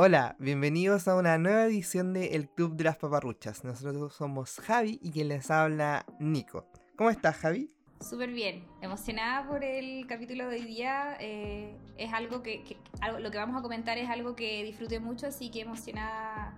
[0.00, 3.64] Hola, bienvenidos a una nueva edición de El Club de las Paparruchas.
[3.64, 6.68] Nosotros somos Javi y quien les habla Nico.
[6.94, 7.68] ¿Cómo estás, Javi?
[8.00, 11.16] Súper bien, emocionada por el capítulo de hoy día.
[11.18, 12.76] Eh, es algo que,
[13.18, 16.56] lo que vamos a comentar es algo que disfruté mucho, así que emocionada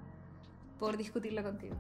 [0.79, 1.77] por discutirlo contigo.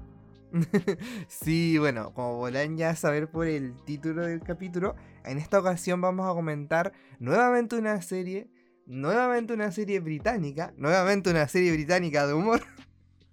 [1.28, 4.96] sí, bueno, como podrán ya saber por el título del capítulo,
[5.26, 8.48] en esta ocasión vamos a comentar nuevamente una serie
[8.90, 12.60] nuevamente una serie británica, nuevamente una serie británica de humor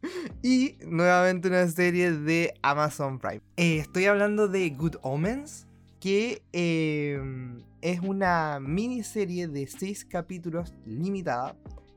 [0.44, 3.42] y nuevamente una serie de Amazon Prime.
[3.58, 5.66] Eh, estoy hablando de Good Omens,
[6.00, 11.56] que em, es una miniserie de 6 capítulos limitada,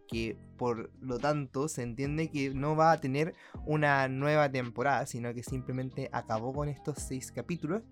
[0.09, 3.35] que por lo tanto se entiende que no va a tener
[3.67, 7.83] una nueva temporada, sino que simplemente acabó con estos 6 capítulos,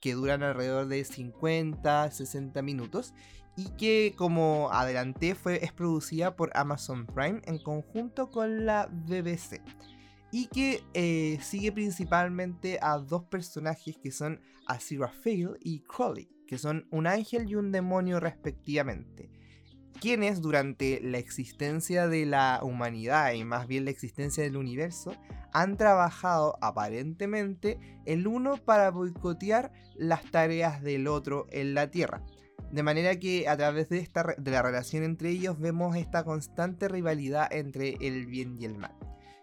[0.00, 3.14] que duran alrededor de 50, 60 minutos,
[3.58, 9.60] y que como adelanté fue, es producida por Amazon Prime en conjunto con la BBC
[10.30, 16.86] y que eh, sigue principalmente a dos personajes que son Aziraphale y Crowley, que son
[16.92, 19.28] un ángel y un demonio respectivamente,
[20.00, 25.16] quienes durante la existencia de la humanidad y más bien la existencia del universo
[25.52, 32.22] han trabajado aparentemente el uno para boicotear las tareas del otro en la Tierra.
[32.72, 36.88] De manera que a través de, esta, de la relación entre ellos vemos esta constante
[36.88, 38.94] rivalidad entre el bien y el mal.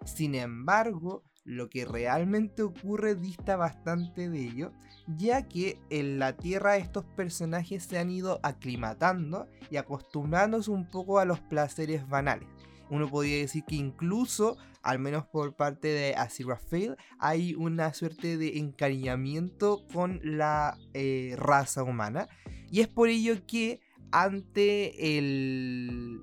[0.06, 4.72] Sin embargo, lo que realmente ocurre dista bastante de ello,
[5.08, 11.20] ya que en la Tierra estos personajes se han ido aclimatando y acostumbrándose un poco
[11.20, 12.50] a los placeres banales.
[12.90, 18.58] Uno podría decir que incluso, al menos por parte de Aziraphale, hay una suerte de
[18.58, 22.28] encariñamiento con la eh, raza humana
[22.72, 24.94] y es por ello que ante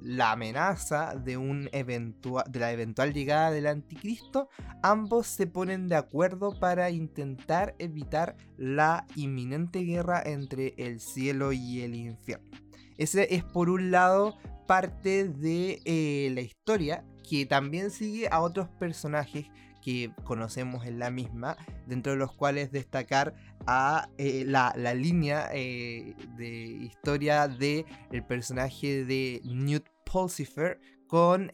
[0.03, 4.49] la amenaza de, de la eventual llegada del anticristo,
[4.83, 11.83] ambos se ponen de acuerdo para intentar evitar la inminente guerra entre el cielo y
[11.83, 12.51] el infierno.
[12.97, 18.69] Ese es por un lado parte de eh, la historia que también sigue a otros
[18.79, 19.47] personajes
[19.83, 21.57] que conocemos en la misma,
[21.87, 23.35] dentro de los cuales destacar
[23.67, 31.51] a eh, la, línea eh, de historia del el personaje de Newt Pulsifer con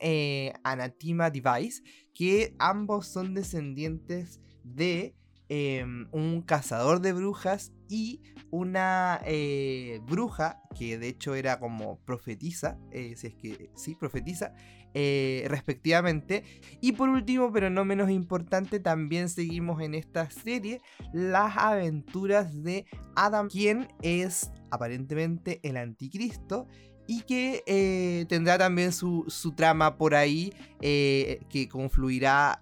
[0.62, 1.82] Anatima Device,
[2.14, 5.14] que ambos son descendientes de
[5.48, 9.20] em, un cazador de brujas y una
[10.06, 14.52] bruja que de hecho era como profetiza, si es que sí, profetiza,
[14.94, 16.44] eh, respectivamente.
[16.80, 20.80] Y por último, pero no menos importante, también seguimos en esta serie
[21.12, 26.66] las aventuras de Adam, quien es aparentemente el anticristo
[27.08, 29.26] y que eh, tendrá también su,
[29.56, 32.60] trama por ahí eh, que confluirá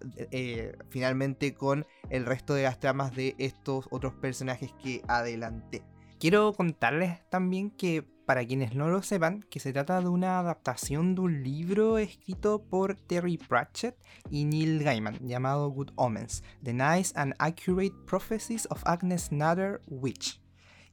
[0.89, 5.83] finalmente con el resto de las tramas de estos otros personajes que adelanté.
[6.19, 11.15] Quiero contarles también que para quienes no lo sepan, que se trata de una adaptación
[11.15, 13.97] de un libro escrito por Terry Pratchett
[14.31, 20.41] y Neil Gaiman llamado Good Omens, The Nice and Accurate Prophecies of Agnes Nutter Witch.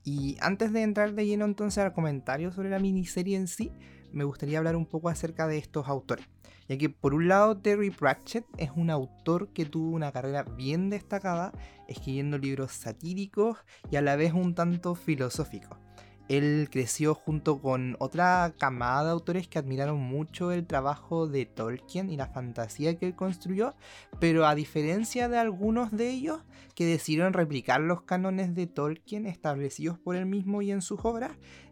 [0.03, 3.71] Y antes de entrar de lleno entonces al comentario sobre la miniserie en sí,
[4.11, 6.27] me gustaría hablar un poco acerca de estos autores.
[6.67, 10.89] Ya que por un lado Terry Pratchett es un autor que tuvo una carrera bien
[10.89, 11.51] destacada,
[11.87, 13.57] escribiendo libros satíricos
[13.91, 15.82] y a la vez un tanto filosóficos.
[16.29, 22.09] Él creció junto con otra camada de autores que admiraron mucho el trabajo de Tolkien
[22.09, 23.75] y la fantasía que él construyó,
[24.19, 26.41] pero a diferencia de algunos de ellos
[26.75, 31.31] que decidieron replicar los cánones de Tolkien establecidos por él mismo y en sus obras,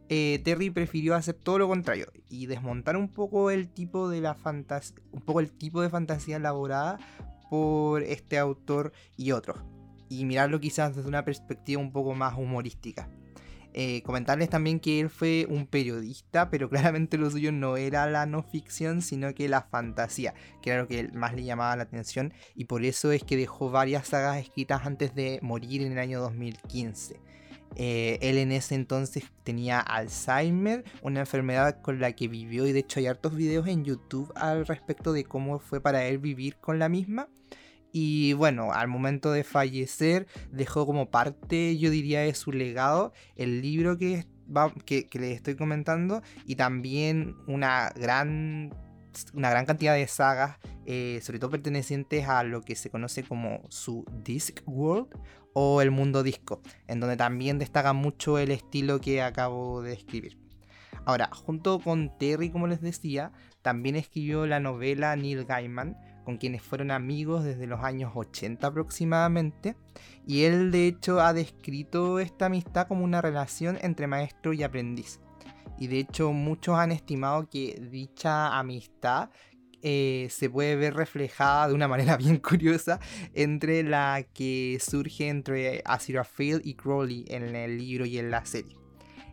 [0.09, 4.37] eh, Terry prefirió hacer todo lo contrario y desmontar un poco el tipo de la
[4.43, 6.99] un poco el tipo de fantasía elaborada
[7.49, 9.63] por este autor y otros,
[10.09, 13.09] y mirarlo quizás desde una perspectiva un poco más humorística.
[13.73, 18.25] Eh, comentarles también que él fue un periodista, pero claramente lo suyo no era la
[18.25, 22.33] no ficción, sino que la fantasía, que era lo que más le llamaba la atención,
[22.55, 26.19] y por eso es que dejó varias sagas escritas antes de morir en el año
[26.21, 27.19] 2015.
[27.75, 32.79] Eh, él en ese entonces tenía Alzheimer, una enfermedad con la que vivió y de
[32.79, 36.79] hecho hay hartos videos en YouTube al respecto de cómo fue para él vivir con
[36.79, 37.29] la misma.
[37.91, 43.61] Y bueno, al momento de fallecer dejó como parte, yo diría, de su legado el
[43.61, 44.25] libro que,
[44.85, 48.73] que, les estoy comentando y también una gran,
[49.33, 53.61] una gran cantidad de sagas, eh, sobre todo pertenecientes a lo que se conoce como
[53.69, 55.09] su Disc World
[55.53, 60.37] o el mundo disco, en donde también destaca mucho el estilo que acabo de escribir.
[61.05, 66.61] Ahora, junto con Terry, como les decía, también escribió la novela Neil Gaiman, con quienes
[66.61, 69.75] fueron amigos desde los años 80 aproximadamente,
[70.25, 75.19] y él de hecho ha descrito esta amistad como una relación entre maestro y aprendiz.
[75.77, 79.29] Y de hecho muchos han estimado que dicha amistad
[79.83, 82.99] eh, se puede ver reflejada de una manera bien curiosa
[83.33, 88.77] entre la que surge entre Aziraphale y Crowley en el libro y en la serie.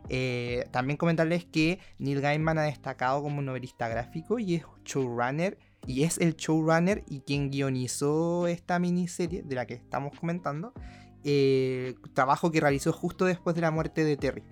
[0.08, 6.02] Eh, también comentarles que Neil Gaiman ha destacado como novelista gráfico y es showrunner y
[6.02, 10.72] es el showrunner y quien guionizó esta miniserie de la que estamos comentando,
[11.24, 14.42] eh, trabajo que realizó justo después de la muerte de Terry.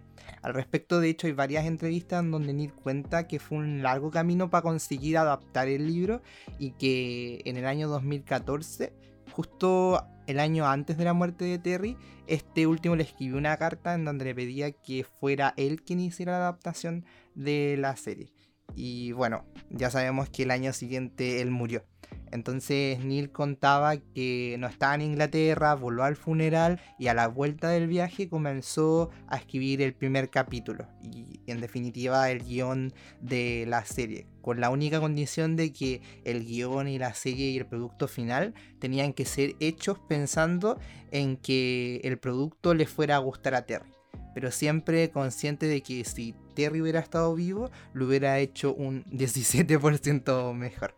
[0.43, 4.11] Al respecto, de hecho, hay varias entrevistas en donde Neil cuenta que fue un largo
[4.11, 6.23] camino para conseguir adaptar el libro
[6.58, 8.93] y que en el año 2014,
[9.32, 11.96] justo el año antes de la muerte de Terry,
[12.26, 16.32] este último le escribió una carta en donde le pedía que fuera él quien hiciera
[16.32, 18.32] la adaptación de la serie.
[18.75, 21.85] Y bueno, ya sabemos que el año siguiente él murió.
[22.33, 27.71] Entonces Neil contaba que no estaba en Inglaterra, voló al funeral y a la vuelta
[27.71, 33.85] del viaje comenzó a escribir el primer capítulo y en definitiva el guion de la
[33.85, 38.09] serie, con la única condición de que el guion y la serie y el producto
[38.09, 40.79] final tenían que ser hechos pensando
[41.13, 43.97] en que el producto le fuera a gustar a Terry
[44.37, 50.55] pero siempre consciente de que si Terry hubiera estado vivo, lo hubiera hecho un 17%
[50.55, 50.94] mejor.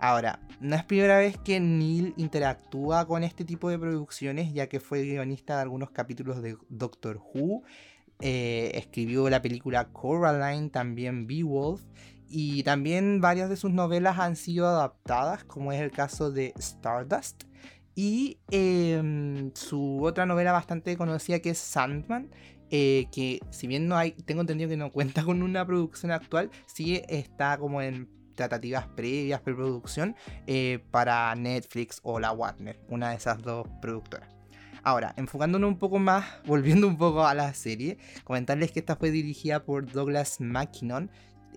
[0.00, 4.80] Ahora, no es primera vez que Neil interactúa con este tipo de producciones, ya que
[4.80, 7.62] fue guionista de algunos capítulos de Doctor Who,
[8.20, 11.82] eh, escribió la película Coraline, también Beowulf,
[12.28, 17.44] y también varias de sus novelas han sido adaptadas, como es el caso de Stardust,
[17.94, 22.30] y em, su otra novela bastante conocida que es Sandman,
[22.70, 26.50] eh, que si bien no hay, tengo entendido que no cuenta con una producción actual,
[26.66, 30.14] sí está como en tratativas previas, preproducción,
[30.46, 34.38] eh, para Netflix o la Warner, una de esas dos productoras.
[34.84, 39.10] Ahora, enfocándonos un poco más, volviendo un poco a la serie, comentarles que esta fue
[39.10, 41.10] dirigida por Douglas Mackinnon,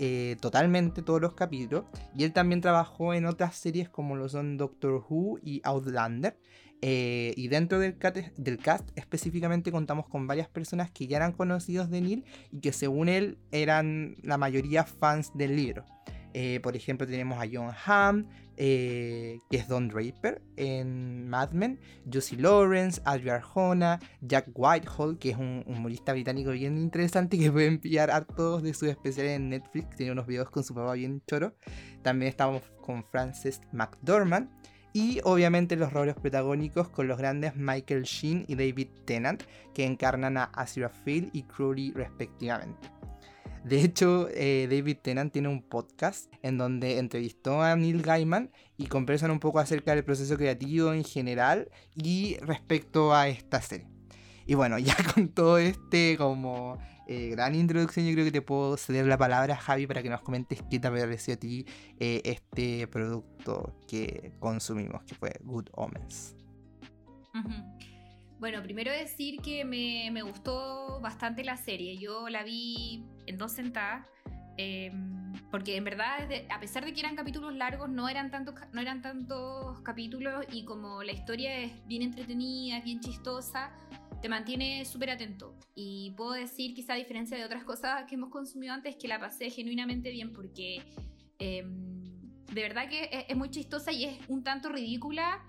[0.04, 1.86] eh, totalmente todos los capítulos,
[2.18, 6.36] y él también trabajó en otras series como lo son Doctor Who y Outlander.
[6.82, 7.96] Eh, y dentro del
[8.38, 12.74] del cast específicamente contamos con varias personas que ya eran conocidos de Neil y que
[12.74, 15.86] según él eran la mayoría fans del libro.
[16.34, 18.26] Eh, por ejemplo, tenemos a John Hamm,
[18.58, 21.80] eh, que es Don Draper en Mad Men,
[22.12, 27.68] Josie Lawrence, Adria Arjona, Jack Whitehall, que es un humorista británico bien interesante que puede
[27.68, 31.56] enviar todos de sus especiales en Netflix, tiene unos videos con su papá bien choro.
[32.02, 34.50] También estamos con Frances McDormand.
[34.94, 39.44] Y obviamente los roles protagónicos con los grandes Michael Sheen y David Tennant,
[39.74, 43.01] que encarnan a Aziraphale y Crowley respectivamente.
[43.64, 48.88] De hecho, eh, David Tennant tiene un podcast en donde entrevistó a Neil Gaiman y
[48.88, 53.88] conversan un poco acerca del proceso creativo en general y respecto a esta serie.
[54.48, 58.78] Y bueno, ya con todo este como eh, gran introducción, yo creo que te puedo
[58.78, 61.66] ceder la palabra, Javi, para que nos comentes qué te pareció a ti
[62.00, 66.36] eh, este producto que consumimos, que fue Good Omens.
[68.40, 71.98] Bueno, primero decir que me, me, gustó bastante la serie.
[71.98, 74.06] Yo la vi en dos sentadas.
[74.58, 78.82] Em, porque en verdad, a pesar de que eran capítulos largos, no eran, tantos, no
[78.82, 83.72] eran tantos capítulos y como la historia es bien entretenida, bien chistosa,
[84.22, 85.58] te mantiene súper atento.
[85.74, 89.20] Y puedo decir, quizá a diferencia de otras cosas que hemos consumido antes, que la
[89.20, 90.84] pasé genuinamente bien porque
[91.40, 92.12] em,
[92.54, 95.42] de verdad que es, es muy chistosa y es un tanto ridícula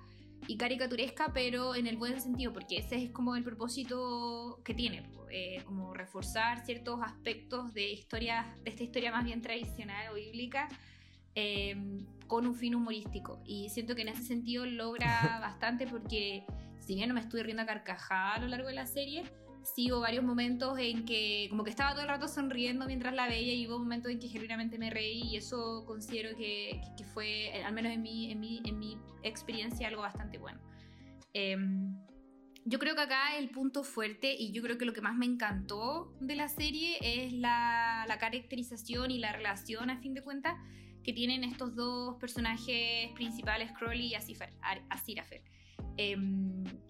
[0.47, 5.09] y caricaturesca, pero en el buen sentido, porque ese es como el propósito que tiene,
[5.31, 10.69] eh, como reforzar ciertos aspectos de, historia, de esta historia más bien tradicional o bíblica
[11.35, 11.77] eh,
[12.27, 13.41] con un fin humorístico.
[13.45, 16.45] Y siento que en ese sentido logra bastante porque
[16.81, 19.25] si bien no me estuve riendo a carcajada a lo largo de la serie,
[19.65, 23.29] sí hubo varios momentos en que como que estaba todo el rato sonriendo mientras la
[23.29, 27.63] veía y hubo momentos en que genuinamente me reí y eso considero que, que fue,
[27.65, 30.61] al menos en mi, en mi, en mi experiencia, algo bastante bueno.
[31.33, 31.97] Em,
[32.65, 35.27] yo creo que acá el punto fuerte y yo creo que lo que más me
[35.27, 40.55] encantó de la serie es la, la caracterización y la relación a fin de cuentas
[41.03, 45.43] que tienen estos dos personajes principales, Crowley y Aziraphale.
[45.97, 46.17] Eh,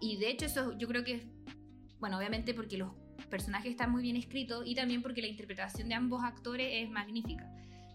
[0.00, 1.26] y de hecho eso yo creo que
[2.02, 2.90] bueno, obviamente porque los
[3.30, 7.49] personajes están muy bien escritos y también porque la interpretación de ambos actores es magnífica.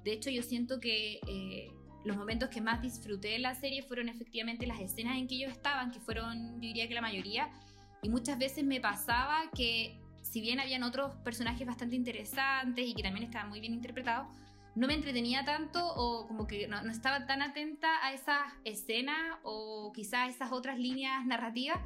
[0.06, 1.68] De hecho, yo siento que eh,
[2.06, 5.52] los momentos que más disfruté de la serie fueron efectivamente las escenas en que ellos
[5.52, 7.50] estaban, que fueron, yo diría que la mayoría,
[8.02, 13.04] y muchas veces me pasaba que si bien habían otros personajes bastante interesantes y que
[13.04, 14.30] también estaban muy bien interpretados,
[14.74, 19.92] no me entretenía tanto o como que no, estaba tan atenta a esas escenas o
[19.94, 21.80] quizás esas otras líneas narrativas,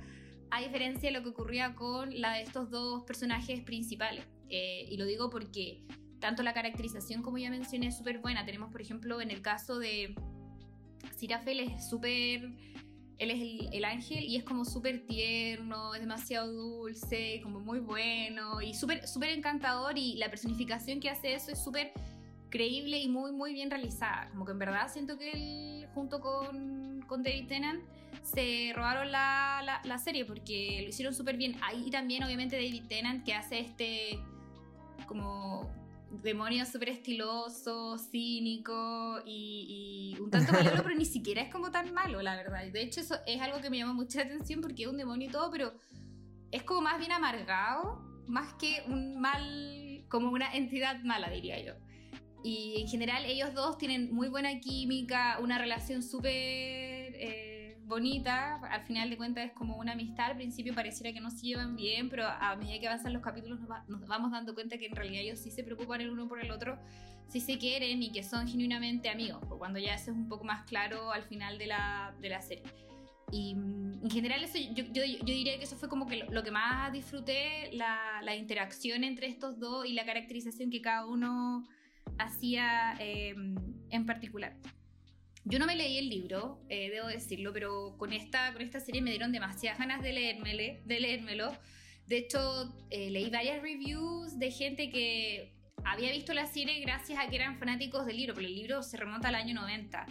[0.51, 4.25] a diferencia de lo que ocurría con la de estos dos personajes principales.
[4.49, 5.81] Eh, y lo digo porque
[6.19, 8.45] tanto la caracterización como ya mencioné es súper buena.
[8.45, 10.13] Tenemos, por ejemplo, en el caso de
[11.17, 12.51] Sirafel es súper...
[13.17, 17.79] Él es el, el, ángel y es como súper tierno, es demasiado dulce, como muy
[17.79, 21.93] bueno y súper súper encantador y la personificación que hace eso es súper
[22.49, 24.27] creíble y muy, muy bien realizada.
[24.31, 27.83] Como que en verdad siento que él, junto con, con David Tennant,
[28.23, 31.55] se robaron la, la, serie porque lo hicieron súper bien.
[31.61, 34.19] Ahí también, obviamente, David Tennant, que hace este
[35.07, 35.69] como
[36.11, 42.21] demonio súper estiloso, cínico y, un tanto malo, pero ni siquiera es como tan malo,
[42.21, 42.65] la verdad.
[42.71, 45.31] De hecho, eso es algo que me llama mucha atención porque es un demonio y
[45.31, 45.73] todo, pero
[46.51, 51.73] es como más bien amargado, más que un mal, como una entidad mala, diría yo.
[52.43, 57.50] Y en general ellos dos tienen muy buena química, una relación súper eh,
[57.91, 58.55] bonita.
[58.71, 60.31] Al final de cuentas es como una amistad.
[60.31, 63.59] Al principio pareciera que no se llevan bien, pero a medida que avanzan los capítulos
[63.59, 66.49] nos, vamos dando cuenta que en realidad ellos sí se preocupan el uno por el
[66.49, 66.79] otro,
[67.27, 69.43] sí se quieren y que son genuinamente amigos.
[69.59, 72.63] Cuando ya eso es un poco más claro al final de la, serie.
[73.31, 74.41] Y mm, en general
[74.73, 79.27] yo, diría que eso fue como que lo, que más disfruté, la, la interacción entre
[79.27, 81.67] estos dos y la caracterización que cada uno
[82.17, 83.55] hacía em,
[83.89, 84.55] en particular.
[85.43, 89.01] Yo no me leí el libro, eh, debo decirlo, pero con esta, con esta serie
[89.01, 91.51] me dieron demasiadas ganas de, leérmele, de leérmelo.
[92.07, 97.27] De hecho, eh, leí varias reviews de gente que había visto la serie gracias a
[97.27, 100.05] que eran fanáticos del libro, pero el libro se remonta al año 90.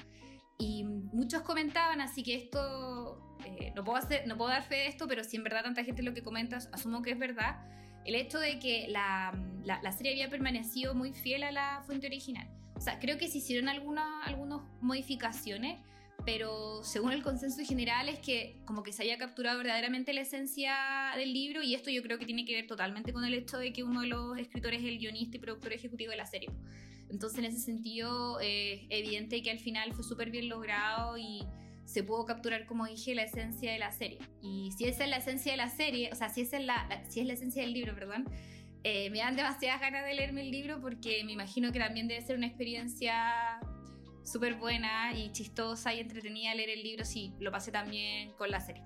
[0.59, 4.87] Y muchos comentaban, así que esto, eh, no, puedo hacer, no puedo dar fe de
[4.89, 7.61] esto, pero si en verdad tanta gente lo que comenta, asumo que es verdad
[8.05, 9.33] el hecho de que la,
[9.65, 12.49] la, serie había permanecido muy fiel a la fuente original.
[12.81, 15.81] O sea, creo que se hicieron algunas modificaciones,
[16.25, 21.13] pero según el consenso general es que como que se haya capturado verdaderamente la esencia
[21.15, 23.75] del libro y esto yo creo que tiene que ver totalmente con el hecho de
[23.75, 26.49] que uno de los escritores es el guionista y productor ejecutivo de la serie.
[27.11, 31.45] Entonces en ese sentido es evidente que al final fue súper bien logrado y
[31.85, 34.21] se pudo capturar, como dije, la esencia de la serie.
[34.41, 37.05] Y si esa es la esencia de la serie, o sea, si, esa es, la,
[37.11, 38.25] si es la esencia del libro, perdón,
[38.83, 42.23] eh, me dan demasiadas ganas de leerme el libro porque me imagino que también debe
[42.23, 43.61] ser una experiencia
[44.23, 48.61] súper buena y chistosa y entretenida leer el libro si lo pasé también con la
[48.61, 48.83] serie.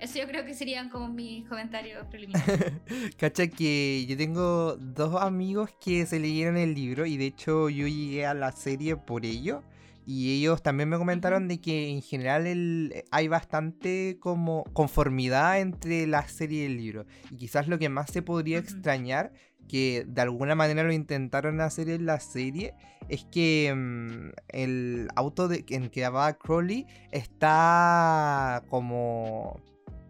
[0.00, 2.72] Eso yo creo que serían como mis comentarios preliminares.
[3.16, 7.86] Cacha que yo tengo dos amigos que se leyeron el libro y de hecho yo
[7.86, 9.62] llegué a la serie por ello.
[10.04, 16.26] Y ellos también me comentaron de que en general hay bastante como conformidad entre la
[16.26, 17.06] serie y el libro.
[17.30, 19.32] Y quizás lo que más se podría extrañar,
[19.68, 22.74] que de alguna manera lo intentaron hacer en la serie,
[23.08, 29.60] es que mm, el auto de, en que va Crowley está como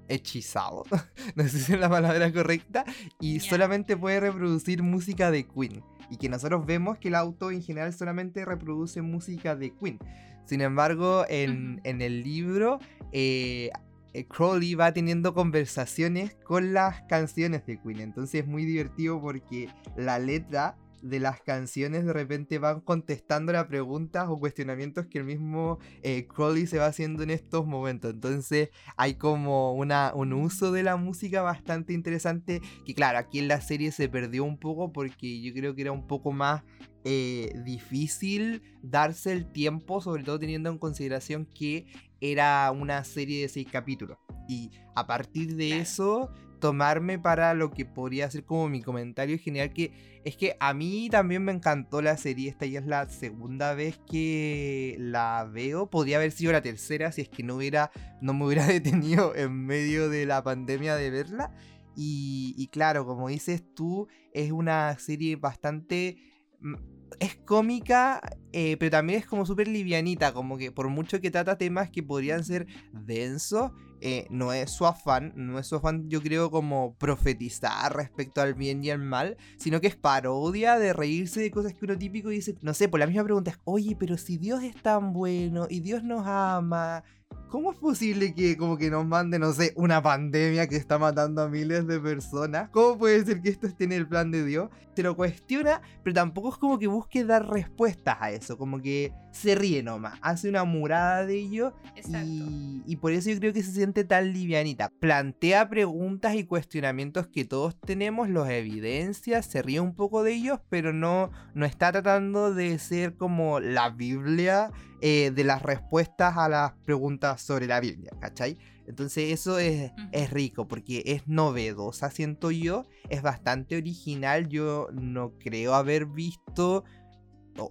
[0.08, 0.84] hechizado,
[1.36, 2.84] no sé si es la palabra correcta,
[3.20, 5.82] y solamente puede reproducir música de Queen
[6.12, 9.98] y que nosotros vemos que el auto en general solamente reproduce música de Queen.
[10.44, 12.80] Sin embargo, en, el libro,
[13.12, 13.70] eh,
[14.12, 18.00] eh, Crowley va teniendo conversaciones con las canciones de Queen.
[18.00, 23.66] Entonces es muy divertido porque la letra de las canciones de repente van contestando las
[23.66, 28.12] preguntas o cuestionamientos que el mismo eh, Crowley se va haciendo en estos momentos.
[28.12, 33.48] Entonces hay como una, un uso de la música bastante interesante que claro, aquí en
[33.48, 36.62] la serie se perdió un poco porque yo creo que era un poco más
[37.04, 41.86] eh, difícil darse el tiempo, sobre todo teniendo en consideración que
[42.20, 44.18] era una serie de seis capítulos.
[44.48, 46.32] Y a partir de eso
[46.62, 51.08] tomarme para lo que podría ser como mi comentario general que es que a mí
[51.10, 56.18] también me encantó la serie, esta ya es la segunda vez que la veo, podría
[56.18, 57.90] haber sido la tercera si es que no hubiera
[58.20, 61.52] no me hubiera detenido en medio de la pandemia de verla.
[61.94, 66.16] Y, claro, como dices tú, es una serie bastante
[66.60, 66.74] mm,
[67.20, 71.58] es cómica, eh, pero también es como súper livianita, como que por mucho que trata
[71.58, 73.72] temas que podrían ser densos,
[74.04, 78.54] eh, no es su afán, no es su afán yo creo como profetizar respecto al
[78.54, 82.28] bien y al mal, sino que es parodia de reírse de cosas que uno típico
[82.28, 85.68] dice, no sé, por la misma pregunta es, oye, pero si Dios es tan bueno
[85.70, 87.04] y Dios nos ama,
[87.48, 91.42] ¿cómo es posible que como que nos mande, no sé, una pandemia que está matando
[91.42, 92.70] a miles de personas?
[92.70, 94.68] ¿Cómo puede ser que esto esté en el plan de Dios?
[94.96, 99.12] Se lo cuestiona, pero tampoco es como que busque dar respuestas a eso, como que
[99.32, 103.62] se ríe nomás, hace una murada de ello y, y, por eso yo creo que
[103.62, 104.90] se siente tan livianita.
[105.00, 110.60] Plantea preguntas y cuestionamientos que todos tenemos, los evidencia, se ríe un poco de ellos,
[110.68, 114.70] pero no, no está tratando de ser como la Biblia
[115.00, 118.58] eh, de las respuestas a las preguntas sobre la Biblia, ¿cachai?
[118.86, 125.32] Entonces eso es, es, rico porque es novedosa, siento yo, es bastante original, yo no
[125.38, 126.84] creo haber visto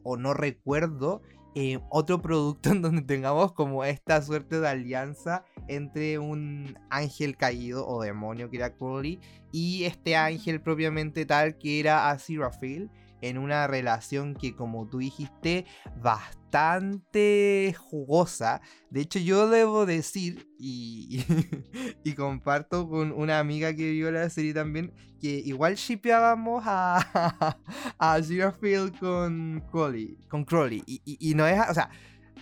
[0.04, 1.22] o no recuerdo
[1.54, 7.86] eh, otro producto en donde tengamos como esta suerte de alianza entre un ángel caído
[7.88, 9.20] o demonio que era Crowley
[9.52, 12.90] y este ángel propiamente tal que era Aziraphale
[13.22, 15.66] en una relación que como tú dijiste
[16.02, 18.62] bastante jugosa.
[18.90, 21.24] De hecho yo debo decir y,
[22.04, 27.58] y, comparto con una amiga que vio la serie también que igual shipeábamos a,
[28.00, 30.18] a Zero Field con Crowley.
[30.28, 30.84] Con Crowley.
[30.86, 31.90] Y, y, no es, o sea,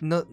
[0.01, 0.23] no,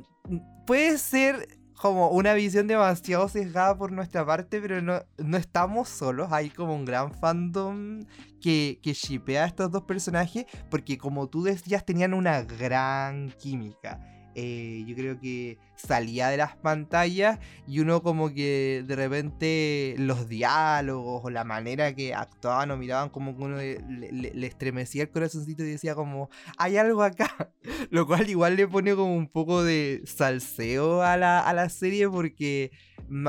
[0.67, 6.33] puede ser como una visión demasiado sesgada por nuestra parte, pero no, no estamos solos.
[6.33, 8.05] Hay como un gran fandom
[8.41, 14.01] que, que shipea a estos dos personajes, porque como tú decías, tenían una gran química.
[14.35, 20.29] Eh, yo creo que salía de las pantallas y uno como que de repente los
[20.29, 25.63] diálogos o la manera que actuaban o miraban como que uno le, estremecía el corazoncito
[25.63, 27.53] y decía como hay algo acá
[27.91, 32.09] lo cual igual le pone como un poco de salseo a la, a la serie
[32.09, 32.71] porque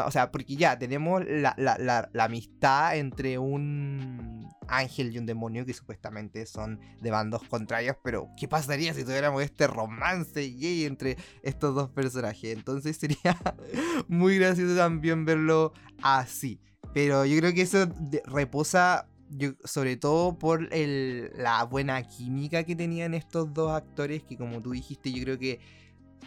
[0.05, 5.65] o sea porque ya tenemos la, la, la amistad entre un ángel y un demonio
[5.65, 11.17] que supuestamente son de bandos contrarios, pero ¿qué pasaría si tuviéramos este romance gay entre
[11.43, 12.36] estos dos personajes?
[12.43, 13.37] Entonces sería
[14.07, 16.59] muy gracioso también verlo así.
[16.93, 17.87] Pero yo creo que eso
[18.25, 19.07] reposa
[19.65, 25.11] sobre todo por la buena química que tenían estos dos actores que como tú dijiste
[25.11, 25.59] yo creo que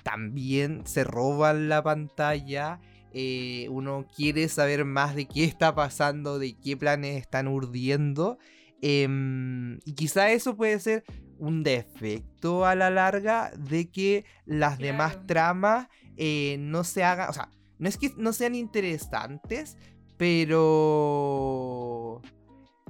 [0.03, 2.79] también se roban la pantalla
[3.13, 8.39] eh, uno quiere saber más de qué está pasando, de qué planes están urdiendo.
[8.83, 11.05] Em, y quizá eso puede ser
[11.39, 17.33] un defecto a la larga de que las demás tramas eh, no se hagan, o
[17.33, 19.77] sea, no es que no sean interesantes,
[20.17, 22.21] pero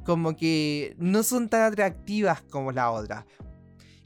[0.05, 3.27] como que no son tan atractivas como la otra.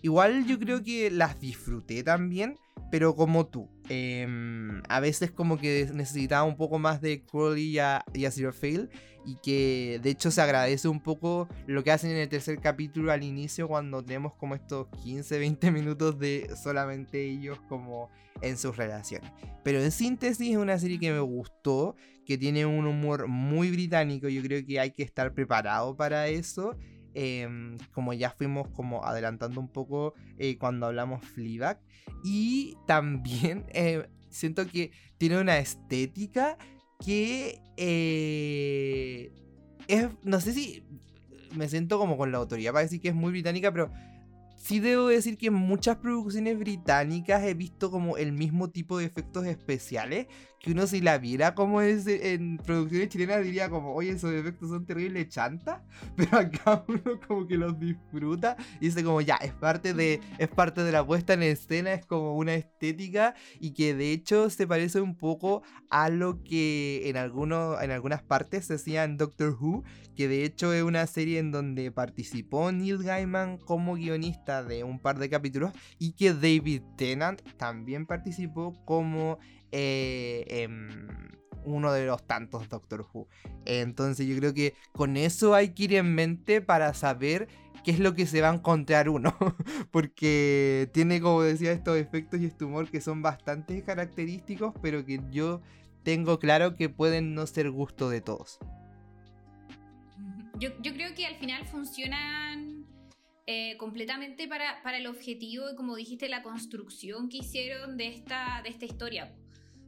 [0.02, 2.58] Igual yo creo que las disfruté también,
[2.90, 3.68] pero como tú.
[3.88, 8.52] Em, a veces como que necesitaba un poco más de Crowley y a, y Zero
[8.52, 8.88] Fail.
[9.26, 13.10] Y que de hecho se agradece un poco lo que hacen en el tercer capítulo
[13.10, 18.10] al inicio cuando tenemos como estos 15, 20 minutos de solamente ellos como
[18.42, 19.30] en sus relaciones.
[19.62, 24.28] Pero en síntesis es una serie que me gustó, que tiene un humor muy británico,
[24.28, 26.76] yo creo que hay que estar preparado para eso.
[27.14, 31.80] Em, como ya fuimos como adelantando un poco eh, cuando hablamos Fleabag.
[32.24, 36.58] Y también eh, siento que tiene una estética
[37.04, 39.32] que eh,
[39.88, 40.84] es, no sé si
[41.54, 43.92] me siento como con la autoridad para decir que es muy británica, pero
[44.64, 49.04] sí debo decir que en muchas producciones británicas he visto como el mismo tipo de
[49.04, 50.26] efectos especiales
[50.64, 54.86] que uno si la viera como en producciones chilenas diría como, oye, esos efectos son
[54.86, 55.84] terribles chanta,
[56.16, 60.48] pero acá uno como que los disfruta y dice como, ya, es parte de, es
[60.48, 64.66] parte de la puesta en escena, es como una estética y que de hecho se
[64.66, 69.58] parece un poco a lo que en, algunos, en algunas partes se hacía en Doctor
[69.60, 69.84] Who,
[70.16, 74.98] que de hecho es una serie en donde participó Neil Gaiman como guionista de un
[74.98, 79.38] par de capítulos y que David Tennant también participó como
[79.72, 81.08] eh, em,
[81.64, 83.28] uno de los tantos Doctor Who.
[83.64, 87.48] Entonces yo creo que con eso hay que ir en mente para saber
[87.84, 89.36] qué es lo que se va a encontrar uno.
[89.90, 95.20] Porque tiene, como decía, estos efectos y este humor que son bastante característicos, pero que
[95.30, 95.60] yo
[96.02, 98.58] tengo claro que pueden no ser gusto de todos.
[100.58, 102.86] Yo, creo que al final funcionan
[103.46, 108.60] eh, completamente para, para, el objetivo y como dijiste, la construcción que hicieron de esta,
[108.62, 109.34] de esta historia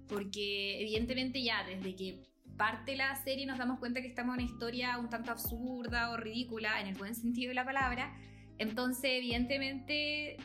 [0.09, 2.23] porque evidentemente ya desde que
[2.57, 6.16] parte la serie nos damos cuenta que estamos en una historia un tanto absurda o
[6.16, 8.14] ridícula en el buen sentido de la palabra,
[8.59, 10.37] entonces evidentemente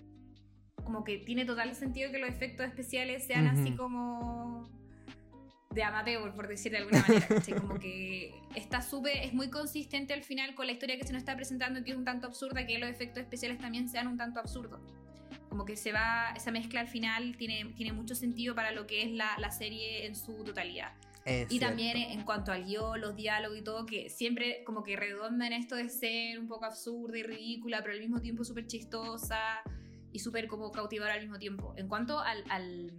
[0.83, 4.67] como que tiene total sentido que los efectos especiales sean así como
[5.73, 7.27] de amateur, por decir de alguna manera.
[7.59, 11.21] Como que está súper, es muy consistente al final con la historia que se nos
[11.21, 14.39] está presentando, que es un tanto absurda, que los efectos especiales también sean un tanto
[14.39, 14.81] absurdos.
[15.49, 19.03] como que se va, esa mezcla al final tiene, tiene mucho sentido para lo que
[19.03, 20.93] es la, la serie en su totalidad.
[21.49, 25.53] y también en cuanto al guion, los diálogos y todo, que siempre como que redondan
[25.53, 29.61] esto de ser un poco absurda y ridícula, pero al mismo tiempo súper chistosa
[30.11, 31.73] y súper como cautivadora al mismo tiempo.
[31.77, 32.93] En cuanto al, al,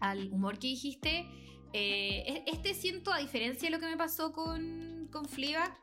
[0.00, 1.26] al humor que dijiste,
[1.72, 5.76] eh, este siento, a diferencia de lo que me pasó con, con Fleabag,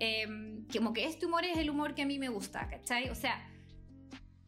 [0.00, 0.26] eh,
[0.76, 3.08] como que este humor es el humor que a mí me gusta, ¿cachai?
[3.10, 3.44] O sea,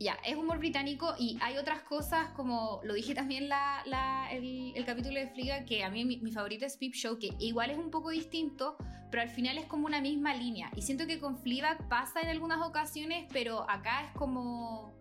[0.00, 3.85] ya, es humor británico y hay otras cosas como lo dije también la,
[4.33, 7.70] el, capítulo de Fliga, que a mí mi, mi, favorito es Peep Show, que igual
[7.70, 8.76] es un poco distinto,
[9.11, 10.70] pero al final es como una misma línea.
[10.74, 14.94] Y siento que con Fleabag pasa en algunas ocasiones, pero acá es como...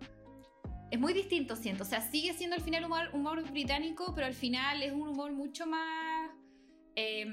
[0.91, 1.84] Es muy distinto, siento.
[1.84, 5.32] O sea, sigue siendo al final humor, humor británico, pero al final es un humor
[5.32, 6.32] mucho más...
[6.95, 7.25] Eh,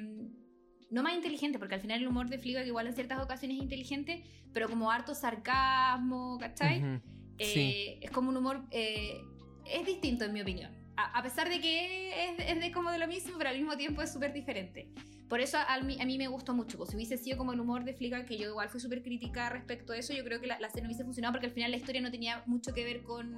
[0.91, 3.63] no más inteligente, porque al final el humor de Fleabag igual en ciertas ocasiones es
[3.63, 6.81] inteligente, pero como harto sarcasmo, ¿cachai?
[6.81, 7.01] Uh -huh.
[7.39, 8.65] Eh, es como un humor.
[8.71, 9.21] Eh,
[9.67, 10.71] es distinto, en mi opinión.
[10.97, 13.77] A, a pesar de que es, es, de como de lo mismo, pero al mismo
[13.77, 14.89] tiempo es súper diferente.
[15.29, 16.79] Por eso a, a, mí, a, mí, me gustó mucho.
[16.79, 19.51] Pues si hubiese sido como el humor de Flickr, que yo igual fui súper crítica
[19.51, 21.71] respecto a eso, yo creo que la, la serie no hubiese funcionado porque al final
[21.71, 23.37] la historia no tenía mucho que ver con,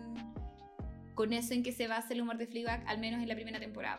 [1.14, 3.58] con eso en que se basa el humor de Fleabag, al menos en la primera
[3.58, 3.98] temporada.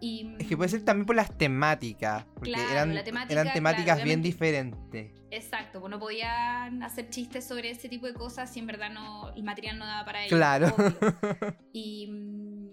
[0.00, 3.96] Y, es que puede ser también por las temáticas, porque claro, eran, temática, eran temáticas
[3.96, 5.12] claro, bien diferentes.
[5.30, 9.34] Exacto, pues no podían hacer chistes sobre ese tipo de cosas si en verdad no
[9.34, 10.36] el material no daba para ello.
[10.36, 10.74] Claro.
[11.72, 12.08] Y,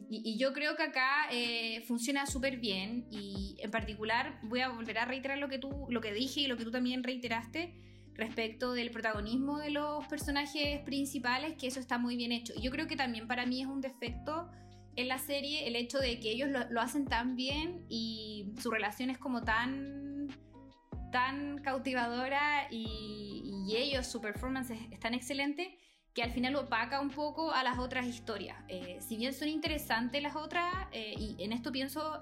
[0.10, 4.98] y, yo creo que acá eh, funciona súper bien y en particular voy a volver
[4.98, 7.74] a reiterar lo que tú, lo que dije y lo que tú también reiteraste
[8.14, 12.54] respecto del protagonismo de los personajes principales, que eso está muy bien hecho.
[12.62, 14.50] Yo creo que también para mí es un defecto
[14.96, 19.10] en la serie el hecho de que ellos lo, hacen tan bien y su relación
[19.10, 20.30] es como tan
[21.12, 25.78] tan cautivadora y, ellos, su performance es, tan excelente
[26.16, 28.58] que al final opaca un poco a las otras historias.
[28.70, 32.22] Eh, si bien son interesantes las otras, eh, y en esto pienso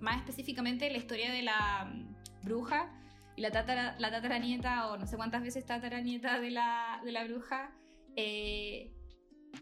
[0.00, 2.92] más específicamente en la historia de la um, bruja
[3.34, 7.24] y la, tatara, la tataranieta, o no sé cuántas veces tataranieta de la, de la
[7.24, 7.74] bruja,
[8.16, 8.92] eh,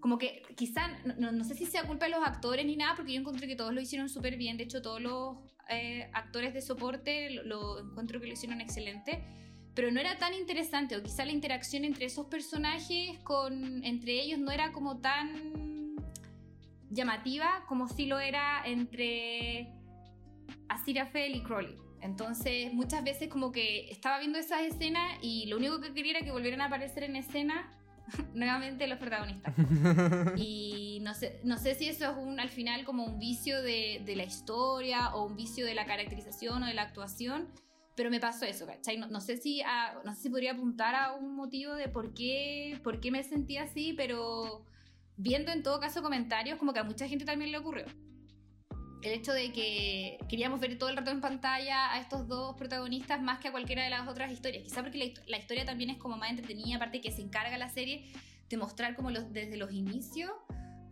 [0.00, 3.12] como que quizá, no, no, sé si sea culpa de los actores ni nada, porque
[3.12, 5.36] yo encontré que todos lo hicieron súper bien, de hecho todos los
[5.68, 9.24] eh, actores de soporte lo, lo, encuentro que lo hicieron excelente,
[9.74, 14.38] pero no era tan interesante, o quizá la interacción entre esos personajes, con, entre ellos,
[14.38, 15.96] no era como tan
[16.90, 19.72] llamativa como si lo era entre
[20.68, 21.76] Asirafel y Crowley.
[22.00, 26.20] Entonces, muchas veces como que estaba viendo esas escenas y lo único que quería era
[26.24, 27.72] que volvieran a aparecer en escena
[28.34, 29.54] nuevamente los protagonistas.
[30.36, 34.02] y no sé, no sé si eso es un, al final como un vicio de,
[34.04, 37.48] de, la historia o un vicio de la caracterización o de la actuación,
[37.96, 38.96] pero me pasó eso, ¿cachai?
[38.96, 42.14] No, no sé, si a, no sé si podría apuntar a un motivo de por
[42.14, 44.64] qué, por qué me sentí así, pero
[45.16, 47.86] viendo en todo caso comentarios, como que a mucha gente también le ocurrió.
[49.02, 53.20] El hecho de que queríamos ver todo el rato en pantalla a estos dos protagonistas
[53.20, 54.64] más que a cualquiera de las otras historias.
[54.64, 57.68] Quizá porque la, la historia también es como más entretenida, aparte que se encarga la
[57.68, 58.10] serie
[58.48, 60.30] de mostrar como los, desde los inicios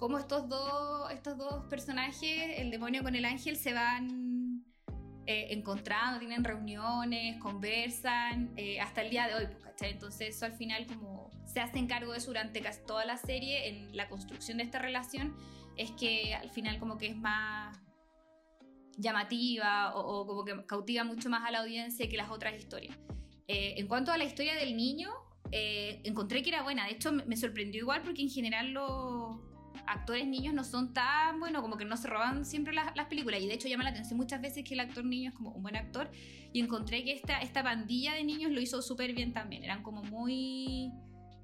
[0.03, 4.41] cómo estos dos, estos dos personajes, el demonio con el ángel, se van
[5.26, 9.92] eh, encontrando, tienen reuniones, conversan, eh, hasta el día de hoy, ¿cachai?
[9.92, 13.68] Entonces eso al final como se hace cargo de eso durante casi toda la serie
[13.68, 15.37] en la construcción de esta relación,
[15.76, 17.78] es que al final como que es más
[18.98, 22.98] llamativa o, o, como que cautiva mucho más a la audiencia que las otras historias.
[23.48, 25.11] Eh, en cuanto a la historia del niño,
[25.50, 26.87] eh, encontré que era buena.
[26.87, 29.37] De hecho, me, me, sorprendió igual porque en general los
[29.87, 33.40] actores niños no son tan buenos, como que no se roban siempre las, las, películas.
[33.40, 35.62] Y de hecho, llama la atención muchas veces que el actor niño es como un
[35.62, 36.11] buen actor.
[36.53, 39.64] Y encontré que esta, esta pandilla de niños lo hizo súper bien también.
[39.64, 40.92] Eran como muy.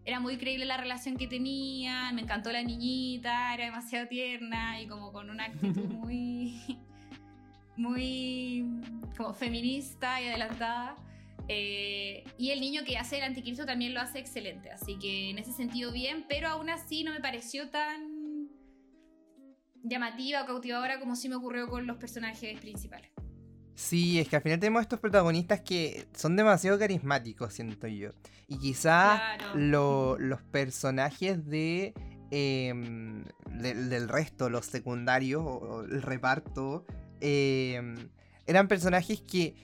[0.05, 2.15] Era muy creíble la relación que tenían.
[2.15, 6.79] Me encantó la niñita, era demasiado tierna y como con una actitud muy
[7.79, 8.65] muy
[9.17, 10.97] como feminista y adelantada.
[11.51, 14.71] Eh, y el niño que hace el anticristo también lo hace excelente.
[14.71, 18.18] Así que en ese sentido bien, pero aún así no me pareció tan
[19.83, 23.11] llamativa o cautivadora como sí me ocurrió con los personajes principales.
[23.75, 28.11] Sí, es que al final tenemos estos protagonistas que son demasiado carismáticos, siento yo.
[28.49, 29.55] Y quizá claro.
[29.55, 31.95] lo, los personajes de,
[32.33, 32.75] eh,
[33.53, 36.85] de, del resto, los secundarios o, o el reparto,
[37.21, 37.81] eh,
[38.47, 39.55] eran personajes que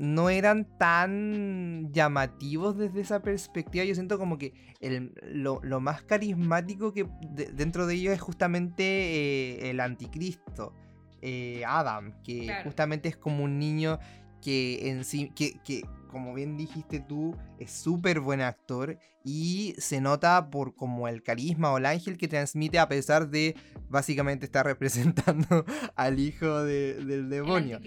[0.00, 3.84] no eran tan llamativos desde esa perspectiva.
[3.84, 8.20] Yo siento como que el, lo, lo, más carismático que de, dentro de ellos es
[8.20, 10.74] justamente eh, el anticristo,
[11.20, 12.64] eh, Adam, que claro.
[12.64, 13.98] justamente es como un niño
[14.40, 20.00] que en sí, que, que como bien dijiste tú, es súper buen actor y se
[20.00, 23.54] nota por como el carisma o el ángel que transmite a pesar de
[23.90, 27.80] básicamente estar representando al hijo del demonio.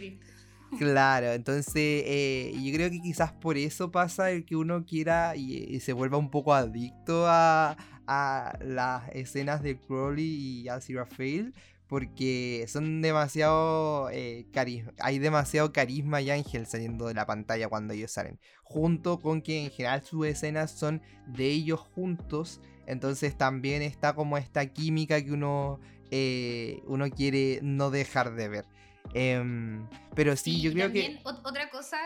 [0.77, 5.79] Claro, entonces eh, yo creo que quizás por eso pasa el que uno quiera y,
[5.79, 11.53] se vuelva un poco adicto a, las escenas de Crowley y Aziraphale
[11.87, 14.45] porque son demasiado eh,
[14.99, 19.63] hay demasiado carisma y ángel saliendo de la pantalla cuando ellos salen junto con que
[19.63, 25.31] en general sus escenas son de ellos juntos entonces también está como esta química que
[25.31, 25.79] uno
[26.11, 28.65] eh, uno quiere no dejar de ver
[29.13, 31.97] em, pero sí, yo creo que otra cosa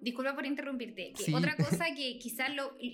[0.00, 2.50] disculpa por interrumpirte, otra cosa que quizás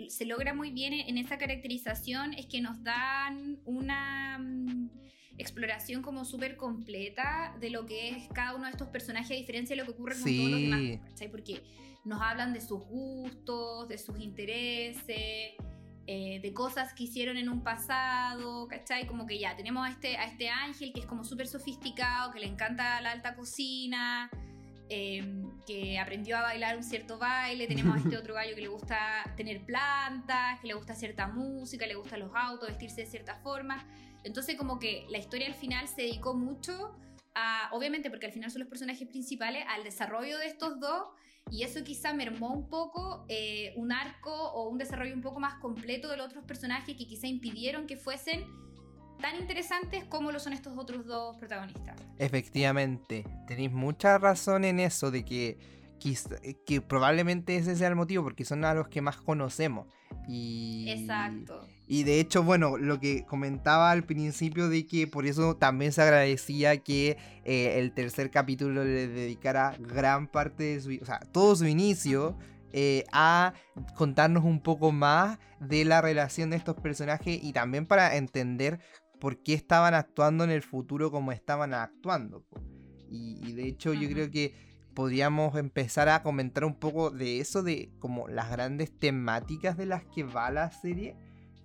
[0.08, 4.90] se logra muy bien en esa caracterización es que nos dan una mm,
[5.36, 9.74] exploración como súper completa de lo que es cada uno de estos personajes, a diferencia
[9.74, 11.62] de lo que ocurre con todos los demás, Porque
[12.04, 15.54] nos hablan de sus gustos, de sus intereses,
[16.12, 19.06] eh, de cosas que hicieron en un pasado, ¿cachai?
[19.06, 22.40] Como que ya tenemos a este, a este ángel que es como súper sofisticado, que
[22.40, 24.28] le encanta la alta cocina,
[24.88, 28.66] em, que aprendió a bailar un cierto baile, tenemos a este otro gallo que le
[28.66, 28.98] gusta
[29.36, 33.86] tener plantas, que le gusta cierta música, le gustan los autos, vestirse de cierta forma.
[34.24, 36.92] Entonces como que la historia al final se dedicó mucho
[37.36, 41.04] a, obviamente porque al final son los personajes principales, al desarrollo de estos dos
[41.50, 45.54] y eso quizá mermó un poco eh, un arco o un desarrollo un poco más
[45.54, 48.44] completo de los otros personajes que quizá impidieron que fuesen
[49.20, 52.00] tan interesantes como lo son estos otros dos protagonistas.
[52.18, 55.58] Efectivamente, tenéis mucha razón en eso de que,
[56.64, 59.86] que probablemente ese sea el motivo porque son a los que más conocemos.
[60.26, 61.66] Y, Exacto.
[61.92, 66.00] Y de hecho, bueno, lo que comentaba al principio de que por eso también se
[66.00, 71.56] agradecía que eh, el tercer capítulo le dedicara gran parte de su, o sea, todo
[71.56, 72.38] su inicio
[72.72, 73.54] eh, a
[73.96, 78.78] contarnos un poco más de la relación de estos personajes y también para entender
[79.18, 82.46] por qué estaban actuando en el futuro como estaban actuando.
[83.10, 84.54] Y, de hecho yo creo que
[84.94, 90.04] podríamos empezar a comentar un poco de eso, de como las grandes temáticas de las
[90.04, 91.16] que va la serie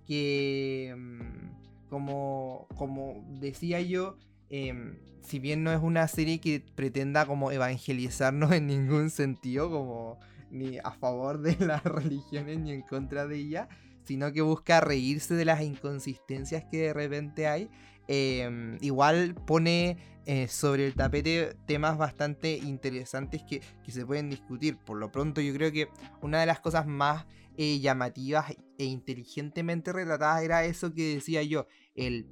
[0.06, 4.16] que, mm, como, como decía yo,
[4.50, 10.18] em, si bien no es una serie que pretenda como evangelizarnos en ningún sentido, como
[10.50, 13.68] ni a favor de las religiones ni en contra de ellas,
[14.04, 17.68] sino que busca reírse de las inconsistencias que de repente hay,
[18.06, 24.76] em, igual pone eh, sobre el tapete temas bastante interesantes que, que, se pueden discutir.
[24.76, 25.88] Por lo pronto yo creo que
[26.20, 31.66] una de las cosas más eh, llamativas e inteligentemente retratadas era eso que decía yo,
[31.94, 32.28] el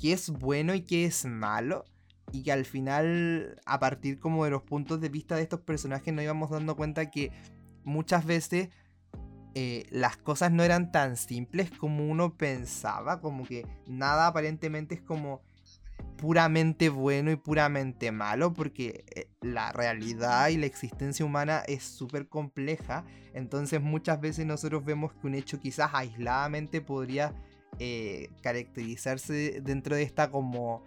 [0.00, 1.84] qué es bueno y qué es malo.
[2.32, 6.14] Y que al final, a partir como de los puntos de vista de estos personajes,
[6.14, 7.32] nos íbamos dando cuenta que
[7.82, 8.68] muchas veces
[9.56, 13.20] eh, las cosas no eran tan simples como uno pensaba.
[13.20, 15.42] Como que nada aparentemente es como
[16.20, 22.28] puramente bueno y puramente malo, porque eh, la realidad y la existencia humana es súper
[22.28, 27.34] compleja, entonces muchas veces nosotros vemos que un hecho quizás aisladamente podría
[27.78, 30.84] eh, caracterizarse dentro de esta como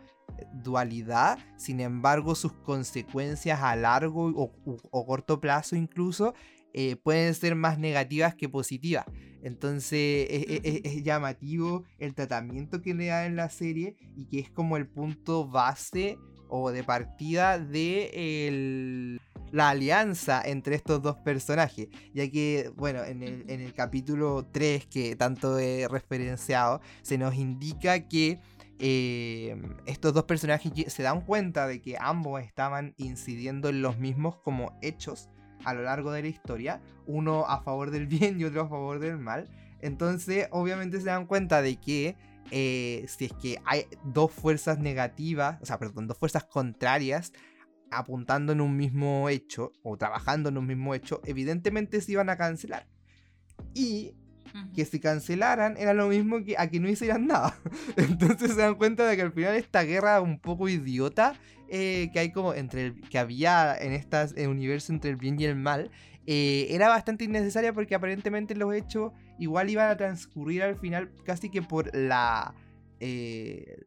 [0.53, 6.33] dualidad, sin embargo sus consecuencias a largo o corto plazo incluso
[6.73, 9.05] eh, pueden ser más negativas que positivas.
[9.43, 10.27] Entonces
[10.63, 14.87] es, llamativo el tratamiento que le da en la serie y que es como el
[14.87, 19.19] punto base o de partida de
[19.51, 21.87] la alianza entre estos dos personajes.
[22.13, 28.39] Ya que, bueno, en el, capítulo 3 que tanto he referenciado, se nos indica que
[28.79, 34.37] eh, estos dos personajes se dan cuenta de que ambos estaban incidiendo en los mismos
[34.37, 35.29] como hechos
[35.65, 38.99] a lo largo de la historia, uno a favor del bien y otro a favor
[38.99, 39.49] del mal.
[39.81, 42.15] Entonces, obviamente se dan cuenta de que
[42.51, 47.33] eh, si es que hay dos fuerzas negativas, o sea, perdón, dos fuerzas contrarias
[47.91, 52.37] apuntando en un mismo hecho o trabajando en un mismo hecho, evidentemente se iban a
[52.37, 52.87] cancelar.
[53.73, 54.15] Y
[54.75, 57.55] que si cancelaran era lo mismo que a que no hicieran nada.
[57.97, 61.35] Entonces se dan cuenta de que al final esta guerra un poco idiota
[61.69, 65.55] eh, que hay como entre que había en este universo entre el bien y el
[65.55, 65.89] mal
[66.25, 71.49] eh, era bastante innecesaria porque aparentemente los hechos igual iban a transcurrir al final casi
[71.49, 72.53] que por la,
[72.99, 73.83] eh,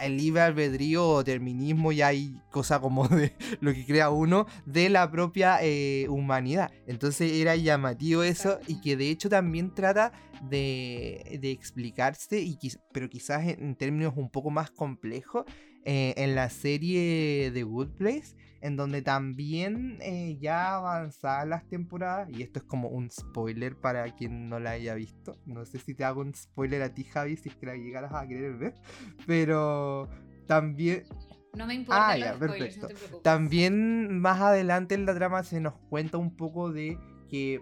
[0.00, 4.88] el libre albedrío o determinismo ya hay cosa como de lo que crea uno de
[4.88, 5.60] la propia
[6.08, 6.70] humanidad.
[6.86, 10.12] Entonces era llamativo eso y que de hecho también trata
[10.48, 12.58] de, de explicarse, y,
[12.92, 15.44] pero quizás en, términos un poco más complejos,
[15.84, 22.28] eh, en la serie The Good Place, en donde también eh, ya avanzadas las temporadas,
[22.30, 25.94] y esto es como un spoiler para quien no la haya visto, no sé si
[25.94, 28.74] te hago un spoiler a ti Javi, si es que la llegaras a querer ver,
[29.26, 30.08] pero
[30.46, 31.04] también...
[31.52, 32.10] No me importa.
[32.10, 32.86] Ah, ya, perfecto.
[33.22, 36.96] también más adelante en la trama se nos cuenta un poco de
[37.28, 37.60] que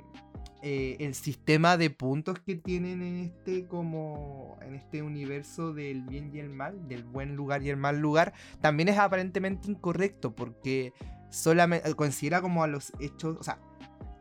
[0.62, 6.30] eh, el sistema de puntos que tienen en este como en este universo del bien
[6.34, 10.92] y el mal, del buen lugar y el mal lugar, también es aparentemente incorrecto porque
[11.30, 13.60] solamente considera como a los hechos, o sea,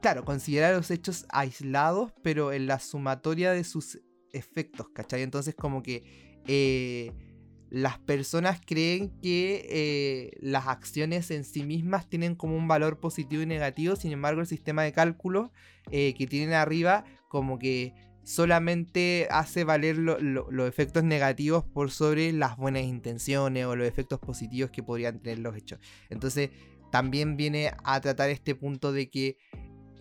[0.02, 4.00] claro, considera los hechos aislados, pero en la sumatoria de sus
[4.32, 5.24] efectos, ¿cachai?
[5.24, 6.04] Entonces como que
[6.48, 7.14] eh,
[7.70, 13.42] las personas creen que eh, las acciones en sí mismas tienen como un valor positivo
[13.42, 15.52] y negativo, sin embargo el sistema de cálculo
[15.92, 22.58] eh, que tienen arriba como que solamente hace valer los efectos negativos por sobre las
[22.58, 25.80] buenas intenciones o los efectos positivos que podrían tener los hechos.
[26.10, 26.50] Entonces
[26.92, 29.38] también viene a tratar este punto de que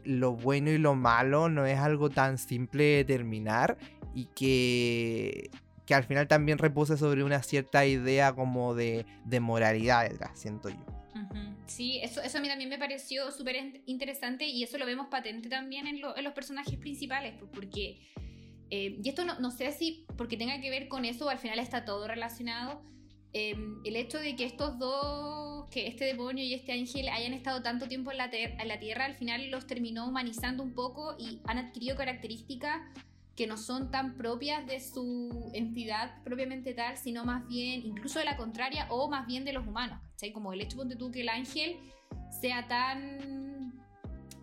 [0.04, 3.78] lo bueno y lo malo no es algo tan simple de determinar
[4.14, 5.50] y que
[5.86, 9.06] que al final también reposa sobre una cierta idea como de,
[9.40, 10.84] moralidad detrás, siento yo.
[11.66, 15.48] Sí, eso, eso a mí también me pareció súper interesante y eso lo vemos patente
[15.48, 17.98] también en, los personajes principales, porque,
[18.70, 21.84] eh, y esto no, sé si porque tenga que ver con eso, al final está
[21.84, 22.82] todo relacionado,
[23.32, 27.62] em, el hecho de que estos dos, que este demonio y este ángel hayan estado
[27.62, 31.40] tanto tiempo en la, en la Tierra, al final los terminó humanizando un poco y
[31.46, 32.82] han adquirido características
[33.36, 38.24] que no son tan propias de su entidad propiamente tal, sino más bien, incluso de
[38.24, 40.32] la contraria, o más bien de los humanos, ¿cachai?
[40.32, 41.76] Como el hecho, ponte tú, que el ángel
[42.40, 43.74] sea tan...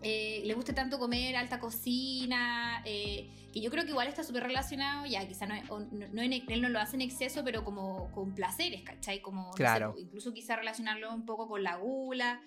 [0.06, 4.42] Eh, le guste tanto comer alta cocina, eh, que yo creo que igual está súper
[4.42, 8.82] relacionado, ya quizá no, no, él no lo hace en exceso, pero como con placeres,
[8.82, 9.22] ¿cachai?
[9.22, 9.94] Como, claro.
[9.98, 12.42] incluso quizá relacionarlo un poco con la gula,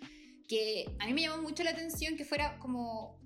[0.47, 3.17] que a mí me llamó mucho la atención que fuera como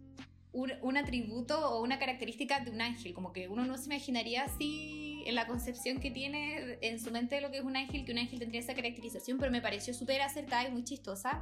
[0.53, 5.23] un, atributo o una característica de un ángel, como que uno no se imaginaría así
[5.25, 8.11] en la concepción que tiene en su mente de lo que es un ángel, que
[8.11, 11.41] un ángel tendría esa caracterización, pero me pareció súper acertada y muy chistosa,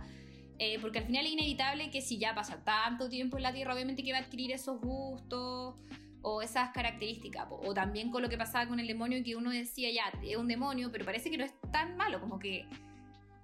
[0.59, 3.73] eh, porque al final es inevitable que si ya pasa tanto tiempo en la Tierra,
[3.73, 5.75] obviamente que va a adquirir esos gustos
[6.21, 9.89] o esas características, o también con lo que pasaba con el demonio, que uno decía,
[9.89, 12.67] ya, es un demonio, pero parece que no es tan malo, como que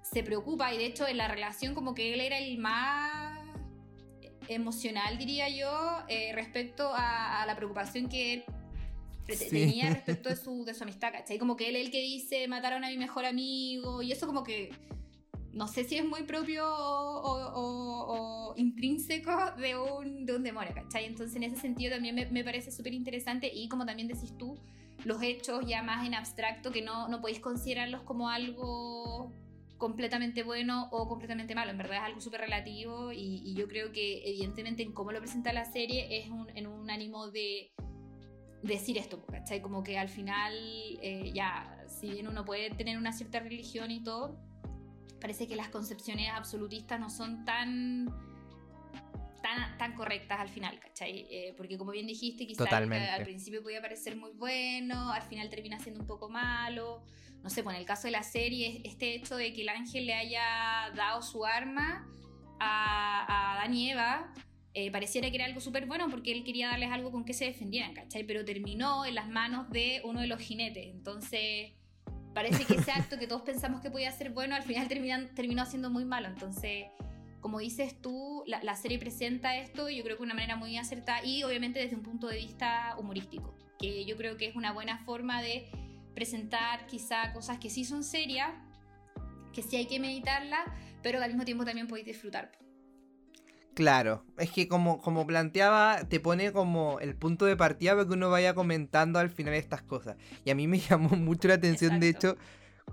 [0.04, 3.35] se preocupa y de hecho en la relación como que él era el más
[4.48, 8.44] emocional, diría yo, eh, respecto a, la preocupación que él
[9.50, 11.38] tenía respecto de su, de su amistad, ¿cachai?
[11.38, 14.44] Como que él es el que dice, mataron a mi mejor amigo, y eso como
[14.44, 14.72] que
[15.54, 21.06] no sé si es muy propio o, intrínseco de un, de un demonio, ¿cachai?
[21.06, 24.58] Entonces en ese sentido también me, me parece súper interesante y como también decís tú,
[25.06, 29.32] los hechos ya más en abstracto que no, no podéis considerarlos como algo
[29.78, 34.22] completamente bueno o completamente malo, en verdad es algo súper relativo y, yo creo que
[34.30, 37.72] evidentemente en cómo lo presenta la serie es en un ánimo de
[38.62, 39.62] decir esto, ¿cachai?
[39.62, 40.54] Como que al final
[41.02, 44.38] eh, ya, si bien uno puede tener una cierta religión y todo,
[45.22, 48.14] parece que las concepciones absolutistas no son tan...
[49.42, 51.28] Tan, tan correctas al final, ¿cachai?
[51.30, 55.78] Eh, porque como bien dijiste, quizás al principio podía parecer muy bueno, al final termina
[55.78, 57.04] siendo un poco malo
[57.46, 60.08] no sé, pues en el caso de la serie, este hecho de que el ángel
[60.08, 62.10] le haya dado su arma
[62.60, 64.34] a, a y Eva,
[64.74, 67.46] eh, pareciera que era algo súper bueno porque él quería darles algo con que se
[67.46, 68.24] defendieran, ¿cachai?
[68.24, 70.88] Pero terminó en las manos de uno de los jinetes.
[70.88, 71.74] Entonces,
[72.34, 75.92] parece que ese acto que todos pensamos que podía ser bueno, al final terminó siendo
[75.92, 76.30] muy malo.
[76.30, 76.88] Entonces,
[77.42, 80.78] como dices tú, la, la serie presenta esto, yo creo que de una manera muy
[80.78, 84.74] acertada y obviamente desde un punto de vista humorístico, que yo creo que es una
[84.74, 85.70] buena forma de
[86.16, 88.50] presentar quizá cosas que sí son serias,
[89.54, 90.66] que sí hay que meditarlas,
[91.04, 92.52] pero al mismo tiempo también podéis disfrutar.
[93.76, 98.14] Claro, es que como, como planteaba, te pone como el punto de partida para que
[98.14, 100.16] uno vaya comentando al final estas cosas.
[100.46, 102.38] Y a mí me llamó mucho la atención, de hecho,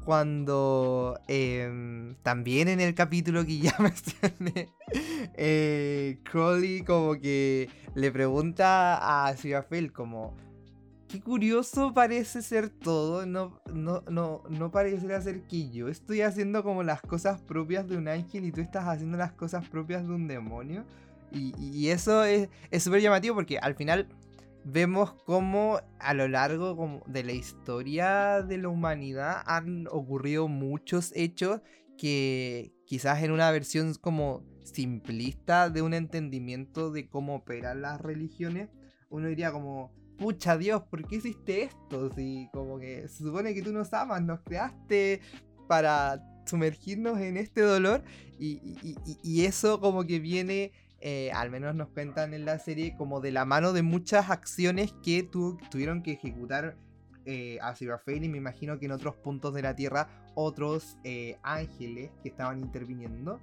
[0.05, 4.71] cuando em, también en el capítulo que ya mencioné,
[5.37, 10.35] eh, Crowley como que le pregunta a Phil como,
[11.12, 13.27] qué curioso parece ser todo.
[13.27, 14.72] No, no, no, no
[15.20, 18.87] ser que yo estoy haciendo como las cosas propias de un ángel y tú estás
[18.87, 20.85] haciendo las cosas propias de un demonio.
[21.31, 22.48] Y, eso es
[22.79, 24.09] súper llamativo porque al final
[24.64, 31.61] vemos cómo a lo largo de la historia de la humanidad han ocurrido muchos hechos
[31.96, 38.68] que quizás en una versión como simplista de un entendimiento de cómo operan las religiones,
[39.09, 39.93] uno diría como,
[40.23, 42.11] pucha Dios, ¿por qué hiciste esto?
[42.14, 45.20] Si como que se supone que tú nos amas, nos creaste
[45.66, 48.05] para sumergirnos en este dolor
[48.39, 53.33] y, eso como que viene, eh, al menos nos cuentan en la serie, como de
[53.33, 55.29] la mano de muchas acciones que
[55.70, 56.77] tuvieron que ejecutar
[57.25, 61.39] eh, a Cyberfail y me imagino que en otros puntos de la Tierra otros eh,
[61.43, 63.41] ángeles que estaban interviniendo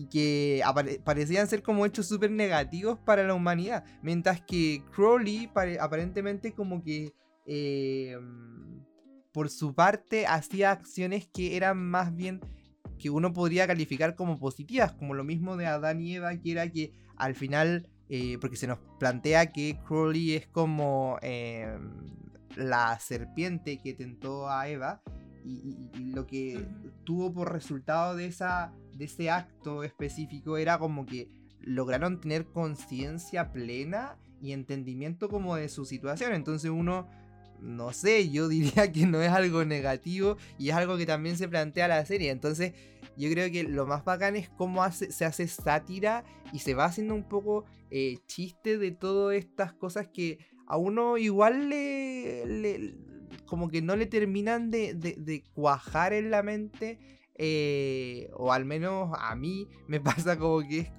[0.00, 0.62] y que
[1.04, 7.12] parecían ser como hechos súper negativos para la humanidad, mientras que Crowley aparentemente como que
[7.44, 8.82] em,
[9.30, 12.40] por su parte hacía acciones que eran más bien
[12.98, 16.70] que uno podría calificar como positivas, como lo mismo de Adán y Eva, que era
[16.70, 21.90] que al final, eh, porque se nos plantea que Crowley es como em,
[22.56, 25.02] la serpiente que tentó a Eva,
[25.44, 26.66] y, lo que
[27.04, 31.30] tuvo por resultado de, esa, de ese acto específico era como que
[31.62, 36.34] lograron tener conciencia plena y entendimiento como de su situación.
[36.34, 37.08] Entonces uno,
[37.60, 41.48] no sé, yo diría que no es algo negativo y es algo que también se
[41.48, 42.30] plantea la serie.
[42.30, 42.74] Entonces
[43.16, 46.22] yo creo que lo más bacán es cómo se hace sátira
[46.52, 51.16] y se va haciendo un poco eh, chiste de todas estas cosas que a uno
[51.16, 52.94] igual le,
[53.46, 56.98] como que no le terminan de, cuajar en la mente.
[57.42, 60.92] Eh, o al menos a mí me pasa como que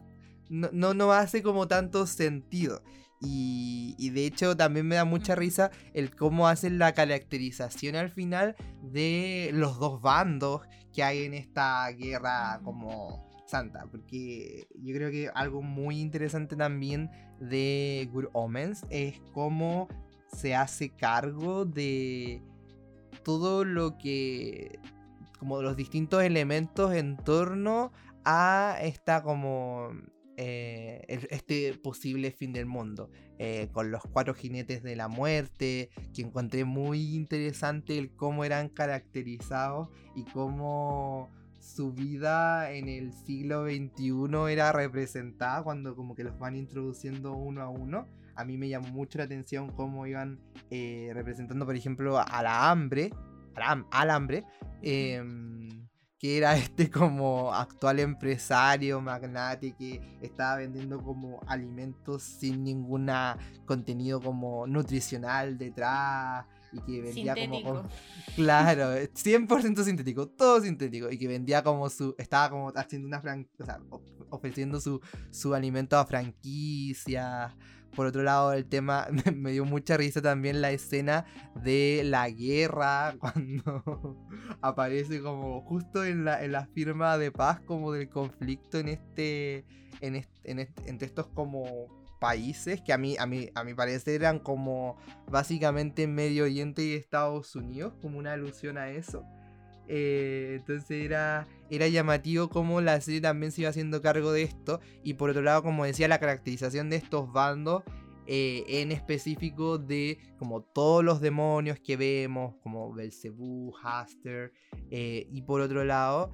[0.49, 2.83] no, no, hace como tanto sentido.
[3.23, 8.55] Y, de hecho también me da mucha risa el cómo hacen la caracterización al final
[8.81, 13.85] de los dos bandos que hay en esta guerra como santa.
[13.91, 19.87] Porque yo creo que algo muy interesante también de Good Omens es cómo
[20.33, 22.41] se hace cargo de
[23.23, 24.79] todo lo que
[25.41, 27.91] como los distintos elementos en torno
[28.23, 29.89] a esta como
[30.37, 36.21] eh, este posible fin del mundo eh, con los cuatro jinetes de la muerte que
[36.21, 44.51] encontré muy interesante el cómo eran caracterizados y cómo su vida en el siglo XXI
[44.51, 48.05] era representada cuando como que los van introduciendo uno a uno.
[48.35, 50.39] A mí me llamó mucho la atención cómo iban
[50.69, 53.11] eh, representando, por ejemplo, a la hambre,
[53.91, 54.45] al,
[54.81, 55.87] em,
[56.17, 63.09] que era este como actual empresario, magnate, que estaba vendiendo como alimentos sin ningún
[63.65, 67.83] contenido como nutricional detrás y que vendía como,
[68.35, 73.21] claro 100% sintético todo sintético y que vendía como su estaba como haciendo una
[73.59, 73.79] o sea,
[74.29, 77.55] ofreciendo su, su alimento a franquicias.
[77.95, 81.25] Por otro lado, el tema me dio mucha risa también la escena
[81.61, 84.17] de la guerra, cuando
[84.61, 89.65] aparece como justo en la, en la firma de paz, como del conflicto en este,
[89.99, 90.25] en
[90.85, 94.95] entre estos como países que a mí, a mí, a mi parecer eran como
[95.27, 99.25] básicamente Medio Oriente y Estados Unidos, como una alusión a eso.
[99.87, 104.79] Eh, entonces era, era llamativo cómo la serie también se iba haciendo cargo de esto.
[105.03, 107.83] Y por otro lado, como decía, la caracterización de estos bandos
[108.27, 114.53] eh, en específico de como todos los demonios que vemos, como Belcebú, Haster,
[114.91, 116.31] eh, y por otro lado,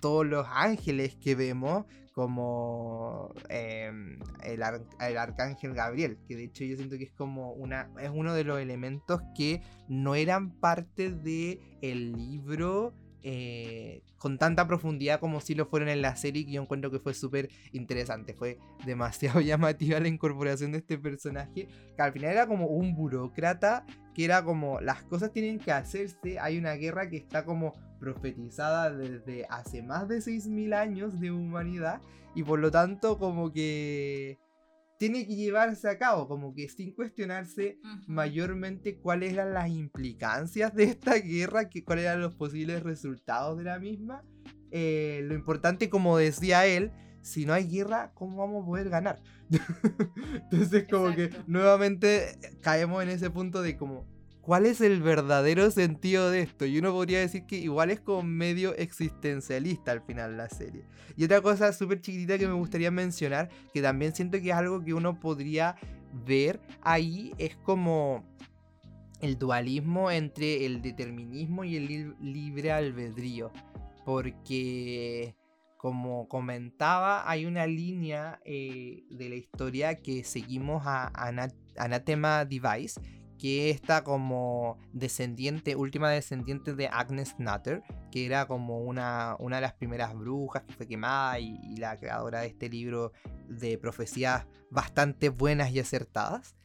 [0.00, 6.96] todos los ángeles que vemos, como em, el, arcángel Gabriel, que de hecho yo siento
[6.96, 12.94] que es como una es uno de los elementos que no eran parte de libro
[13.26, 16.98] eh, con tanta profundidad como si lo fueron en la serie, que yo encuentro que
[16.98, 18.34] fue súper interesante.
[18.34, 21.66] Fue demasiado llamativa la incorporación de este personaje,
[21.96, 26.38] que al final era como un burócrata, que era como las cosas tienen que hacerse,
[26.38, 32.00] hay una guerra que está como profetizada desde hace más de 6.000 años de humanidad,
[32.34, 34.38] y por lo tanto como que
[34.98, 40.84] tiene que llevarse a cabo, como que sin cuestionarse mayormente cuáles eran las implicancias de
[40.84, 44.24] esta guerra, que, cuáles eran los posibles resultados de la misma.
[44.70, 46.92] Eh, lo importante, como decía él,
[47.22, 49.20] si no hay guerra, ¿cómo vamos a poder ganar?
[50.50, 54.06] Entonces, como que nuevamente caemos en ese punto de como,
[54.40, 56.66] ¿cuál es el verdadero sentido de esto?
[56.66, 60.84] Y uno podría decir que igual es como medio existencialista al final la serie.
[61.16, 64.84] Y otra cosa súper chiquitita que me gustaría mencionar, que también siento que es algo
[64.84, 65.76] que uno podría
[66.26, 68.24] ver ahí, es como
[69.20, 73.50] el dualismo entre el determinismo y el libre albedrío.
[74.04, 75.34] Porque,
[75.84, 81.12] como comentaba, hay una línea eh, de la historia que seguimos a
[81.76, 82.98] Anathema Device,
[83.38, 89.60] que está como descendiente, última descendiente de Agnes Nutter, que era como una, una de
[89.60, 93.12] las primeras brujas que fue quemada y, la creadora de este libro
[93.46, 96.56] de profecías bastante buenas y acertadas.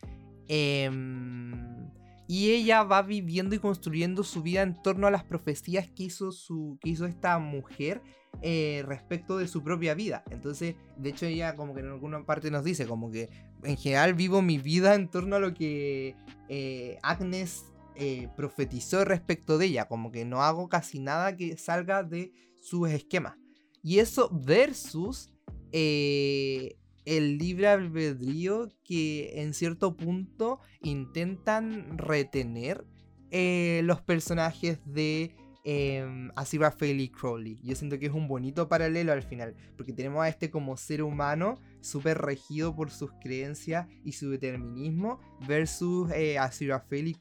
[0.48, 1.92] Em,
[2.26, 6.32] y ella va viviendo y construyendo su vida en torno a las profecías que hizo,
[6.32, 8.02] su, que hizo esta mujer
[8.42, 10.24] eh, respecto de su propia vida.
[10.32, 13.30] Entonces, de hecho, ella como que en alguna parte nos dice, como que
[13.64, 16.16] en general vivo mi vida en torno a lo que
[16.48, 17.66] eh, Agnes
[17.96, 22.90] eh, profetizó respecto de ella, como que no hago casi nada que salga de sus
[22.90, 23.36] esquemas.
[23.84, 25.30] Y eso versus
[25.74, 32.86] el libre albedrío que en cierto punto intentan retener
[33.32, 37.60] los personajes de eh, así va Fairly Crowley.
[37.64, 41.04] Yo siento que es un bonito paralelo al final, porque tenemos a este como ser
[41.04, 46.50] humano súper regido por sus creencias y su determinismo, versus eh, a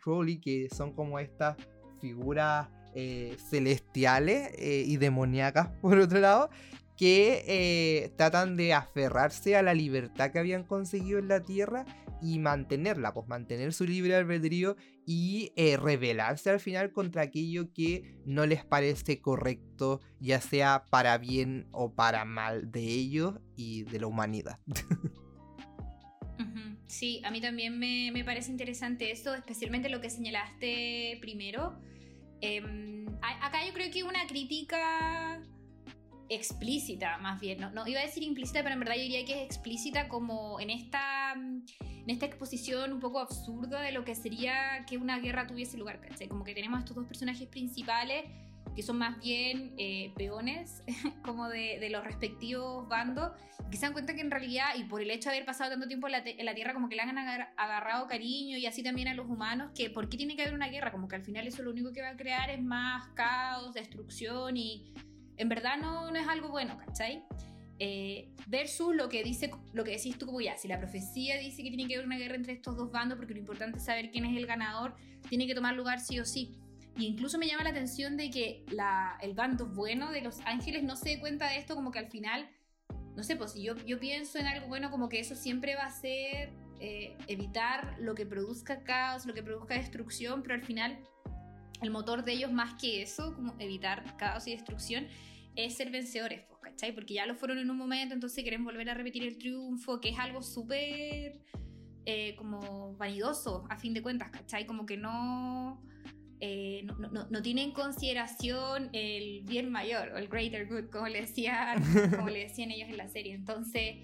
[0.01, 1.57] Crowley, que son como estas
[2.01, 6.51] figuras eh, celestiales eh, y demoníacas, por otro lado,
[6.97, 11.84] que eh, tratan de aferrarse a la libertad que habían conseguido en la Tierra
[12.23, 18.19] y mantenerla, pues mantener su libre albedrío y eh, rebelarse al final contra aquello que
[18.25, 24.01] no les parece correcto, ya sea para bien o para mal de ellos y de
[24.01, 24.59] la humanidad.
[26.89, 31.79] Sí, a mí también me, parece interesante eso, especialmente lo que señalaste primero.
[32.41, 35.43] Em, acá yo creo que una crítica
[36.31, 37.61] explícita, más bien.
[37.75, 40.71] No, iba a decir implícita, pero en verdad yo diría que es explícita como en
[40.71, 41.35] esta,
[42.09, 46.01] en esta exposición un poco absurda de lo que sería que una guerra tuviese lugar.
[46.27, 48.25] Como que tenemos estos dos personajes principales
[48.75, 50.83] que son más bien eh, peones
[51.23, 53.33] como de, los respectivos bandos,
[53.71, 55.87] que se dan cuenta que en realidad, y por el hecho de haber pasado tanto
[55.87, 59.27] tiempo en la, Tierra, como que le han agarrado cariño y así también a los
[59.27, 61.73] humanos, que por qué tiene que haber una guerra, como que al final eso lo
[61.73, 64.95] único que va a crear es más caos, destrucción y
[65.37, 67.23] en verdad no, no es algo bueno, ¿cachai?
[67.81, 71.62] Eh, versus lo que dice, lo que decís tú como ya, si la profecía dice
[71.62, 74.11] que tiene que haber una guerra entre estos dos bandos, porque lo importante es saber
[74.11, 74.97] quién es el ganador,
[75.29, 76.59] tiene que tomar lugar sí o sí.
[76.97, 80.83] Y incluso me llama la atención de que la, el bando bueno de los ángeles
[80.83, 82.51] no se dé cuenta de esto, como que al final,
[83.14, 85.85] no sé, pues si yo, yo pienso en algo bueno, como que eso siempre va
[85.85, 90.99] a ser eh, evitar lo que produzca caos, lo que produzca destrucción, pero al final
[91.81, 95.07] el motor de ellos más que eso, como evitar caos y destrucción,
[95.55, 96.93] es ser vencedores, pues, ¿cachai?
[96.93, 100.11] Porque ya lo fueron en un momento, entonces quieren volver a repetir el triunfo, que
[100.11, 101.41] es algo súper
[102.07, 104.64] eh, como vanidoso, a fin de cuentas, ¿cachai?
[104.64, 105.83] Como que no,
[106.39, 111.09] eh, no, no, no, tiene en consideración el bien mayor, o el greater good, como
[111.09, 111.83] le decían,
[112.16, 113.35] como le decían ellos en la serie.
[113.35, 113.97] Entonces,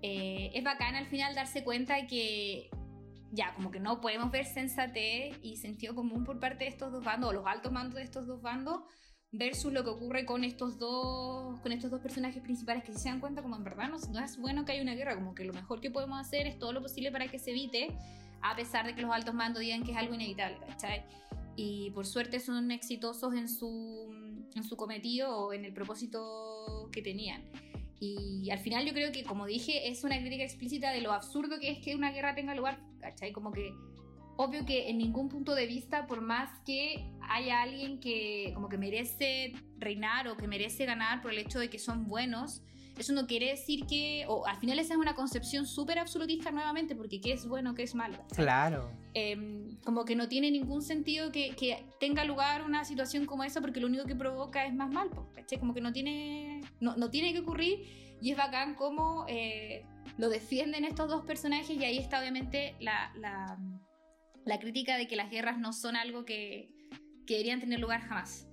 [0.00, 2.70] eh, es bacán al final darse cuenta que
[3.30, 7.04] ya, como que no podemos ver sensatez y sentido común por parte de estos dos
[7.04, 8.80] bandos, o los altos mandos de estos dos bandos,
[9.32, 13.18] versus lo que ocurre con estos dos con estos dos personajes principales que se dan
[13.18, 15.80] cuenta como en verdad no, es bueno que haya una guerra como que lo mejor
[15.80, 17.88] que podemos hacer es todo lo posible para que se evite
[18.42, 21.04] a pesar de que los altos mandos digan que es algo inevitable ¿cachai?
[21.56, 24.10] y por suerte son exitosos en su
[24.54, 27.42] en su cometido o en el propósito que tenían
[28.00, 31.58] y al final yo creo que como dije es una crítica explícita de lo absurdo
[31.58, 33.32] que es que una guerra tenga lugar ¿cachai?
[33.32, 33.72] como que
[34.42, 38.78] obvio que en ningún punto de vista, por más que haya alguien que como que
[38.78, 42.62] merece reinar o que merece ganar por el hecho de que son buenos,
[42.98, 46.94] eso no quiere decir que, o al final esa es una concepción súper absolutista nuevamente,
[46.94, 48.18] porque qué es bueno, qué es malo.
[48.34, 48.90] Claro.
[49.14, 53.60] Em, como que no tiene ningún sentido que, que, tenga lugar una situación como esa,
[53.60, 55.58] porque lo único que provoca es más mal, ¿cachai?
[55.58, 59.84] Como que no tiene, no, no tiene que ocurrir, y es bacán cómo eh,
[60.18, 63.58] lo defienden estos dos personajes, y ahí está obviamente la, la
[64.44, 66.70] la crítica de que las guerras no son algo que,
[67.26, 68.46] deberían tener lugar jamás.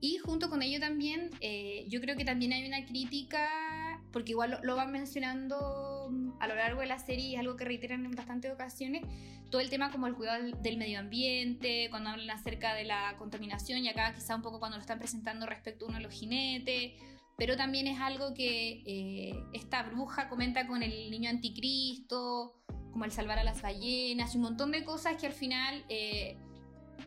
[0.00, 4.60] Y junto con ello también, eh, yo creo que también hay una crítica, porque igual
[4.62, 8.04] lo, van mencionando mm, a lo largo de la serie y es algo que reiteran
[8.04, 9.02] en bastantes ocasiones,
[9.50, 13.84] todo el tema como el cuidado del, medio ambiente, cuando hablan acerca de la contaminación
[13.84, 16.92] y acá quizá un poco cuando lo están presentando respecto a uno de los jinetes,
[17.40, 22.60] pero también es algo que eh, esta bruja comenta con el niño anticristo,
[22.92, 26.36] como el salvar a las ballenas, un montón de cosas que al final eh,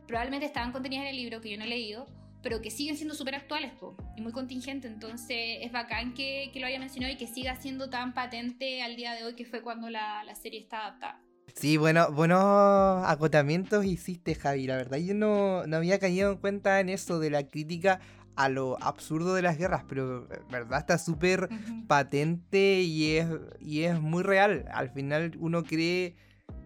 [0.08, 2.06] probablemente estaban contenidas en el libro que yo no he leído,
[2.42, 3.74] pero que siguen siendo súper actuales
[4.16, 4.90] y muy contingentes.
[4.90, 9.12] Entonces es bacán que, lo haya mencionado y que siga siendo tan patente al día
[9.12, 11.22] de hoy que fue cuando la, la serie está adaptada.
[11.54, 14.66] Sí, bueno, buenos acotamientos hiciste, Javi.
[14.66, 18.00] La verdad, yo no, no había caído en cuenta en eso de la crítica
[18.36, 21.48] a lo absurdo de las guerras, pero eh, verdad está súper
[21.86, 23.28] patente y es,
[23.60, 24.64] y es muy real.
[24.72, 26.16] Al final uno cree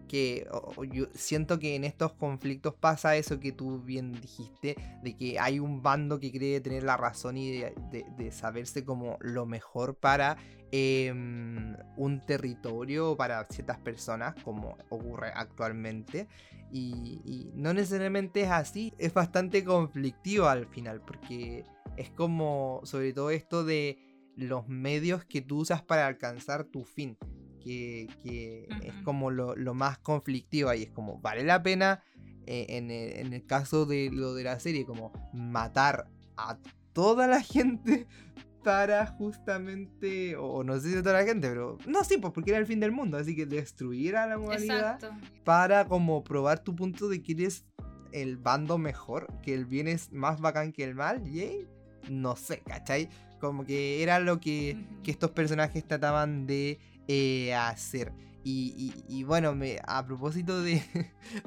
[0.09, 0.45] que
[0.91, 5.59] yo siento que en estos conflictos pasa eso que tú bien dijiste, de que hay
[5.59, 10.35] un bando que cree tener la razón y de, saberse como lo mejor para
[10.71, 16.27] em, un territorio o para ciertas personas, como ocurre actualmente.
[16.71, 21.63] Y, y, no necesariamente es así, es bastante conflictivo al final, porque
[21.97, 23.97] es como sobre todo esto de
[24.35, 27.17] los medios que tú usas para alcanzar tu fin
[28.23, 30.83] que, es como lo, más conflictivo ahí.
[30.83, 32.03] Es como, vale la pena,
[32.45, 36.07] eh, en, el, caso de lo de la serie, como matar
[36.37, 36.57] a
[36.93, 38.07] toda la gente
[38.63, 42.51] para justamente, o no sé si a toda la gente, pero no, sí, pues porque
[42.51, 44.99] era el fin del mundo, así que destruir a la humanidad
[45.45, 47.65] para como probar tu punto de que eres
[48.11, 51.67] el bando mejor, que el bien es más bacán que el mal, y
[52.09, 53.09] no sé, ¿cachai?
[53.39, 56.79] Como que era lo que, que estos personajes trataban de
[57.11, 58.13] eh, hacer.
[58.43, 59.55] Y, bueno,
[59.87, 60.83] a propósito de,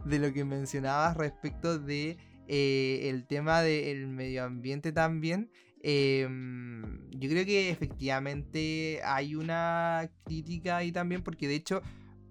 [0.05, 5.53] lo que mencionabas respecto de eh, el tema del medio ambiente también,
[5.85, 11.81] em, yo creo que efectivamente hay una crítica ahí también, porque de hecho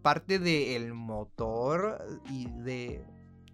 [0.01, 3.05] parte del motor y de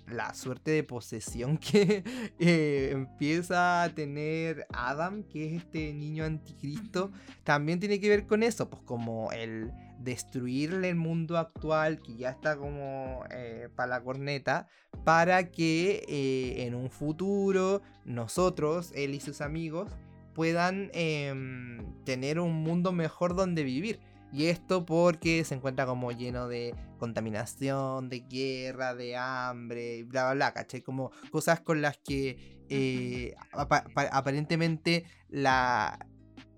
[0.08, 2.03] la suerte de posesión que
[2.39, 7.12] eh, empieza a tener Adam, que es este niño anticristo,
[7.43, 12.30] también tiene que ver con eso, pues como el destruirle el mundo actual que ya
[12.30, 14.68] está como eh, para la corneta,
[15.03, 19.91] para que eh, en un futuro nosotros, él y sus amigos,
[20.34, 23.99] puedan em, tener un mundo mejor donde vivir.
[24.32, 30.34] Y esto porque se encuentra como lleno de contaminación, de guerra, de hambre, bla, bla,
[30.34, 30.82] bla, ¿cachai?
[30.82, 35.97] Como cosas con las que eh, aparentemente la,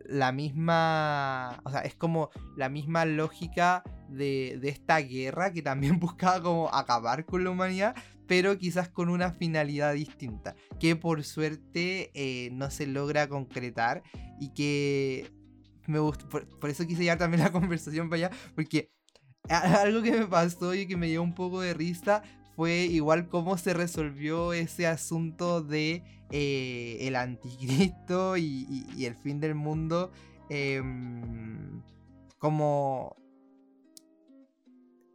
[0.10, 6.42] la misma, o sea, es como la misma lógica de, esta guerra que también buscaba
[6.42, 7.96] como acabar con la humanidad,
[8.28, 14.04] pero quizás con una finalidad distinta, que por suerte eh, no se logra concretar
[14.40, 15.32] y que
[15.90, 18.92] me gusta, por, eso quise llevar también la conversación para allá, porque
[19.50, 22.24] algo que me pasó y que me dio un poco de risa
[22.56, 29.56] fue igual cómo se resolvió ese asunto de eh, el anticristo y, el fin del
[29.56, 30.12] mundo.
[30.50, 31.82] Em,
[32.38, 33.16] como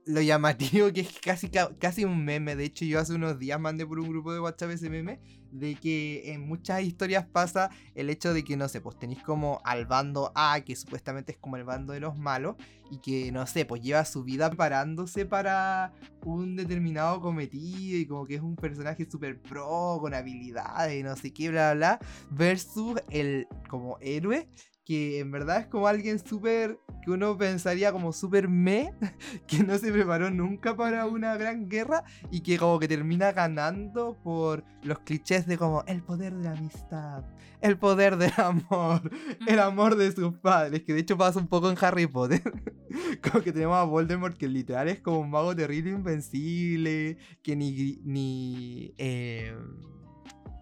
[0.06, 2.56] lo llamativo que es casi, casi un meme.
[2.56, 5.76] De hecho, yo hace unos días mandé por un grupo de WhatsApp ese meme de
[5.76, 9.86] que en muchas historias pasa el hecho de que, no sé, pues tenéis como al
[9.86, 12.56] bando A, que supuestamente es como el bando de los malos,
[12.90, 15.92] y que, no sé, pues lleva su vida parándose para
[16.24, 21.32] un determinado cometido, y como que es un personaje súper pro, con habilidades, no sé
[21.32, 24.48] qué, bla, bla, bla, versus el como héroe
[24.84, 28.92] que en verdad es como alguien súper, que uno pensaría como súper me,
[29.46, 34.18] que no se preparó nunca para una gran guerra y que como que termina ganando
[34.22, 37.24] por los clichés de como el poder de la amistad,
[37.60, 39.10] el poder del amor,
[39.46, 42.42] el amor de sus padres, que de hecho pasa un poco en Harry Potter,
[43.22, 48.00] como que tenemos a Voldemort que literal es como un mago terrible invencible, que ni...
[48.04, 49.54] ni eh,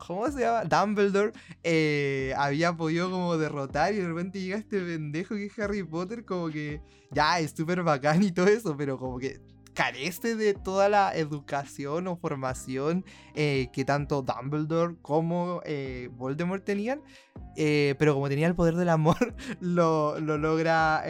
[0.06, 0.64] ¿cómo se llama?
[0.64, 1.32] Dumbledore
[1.62, 6.24] eh, había podido como derrotar y de repente llega este pendejo que es Harry Potter
[6.24, 6.80] como que
[7.10, 9.40] ya es súper bacán y todo eso, pero como que
[9.74, 17.00] carece de toda la educación o formación eh, que tanto Dumbledore como eh, Voldemort tenían.
[17.56, 21.02] pero como tenía el poder del amor, lo, lo logra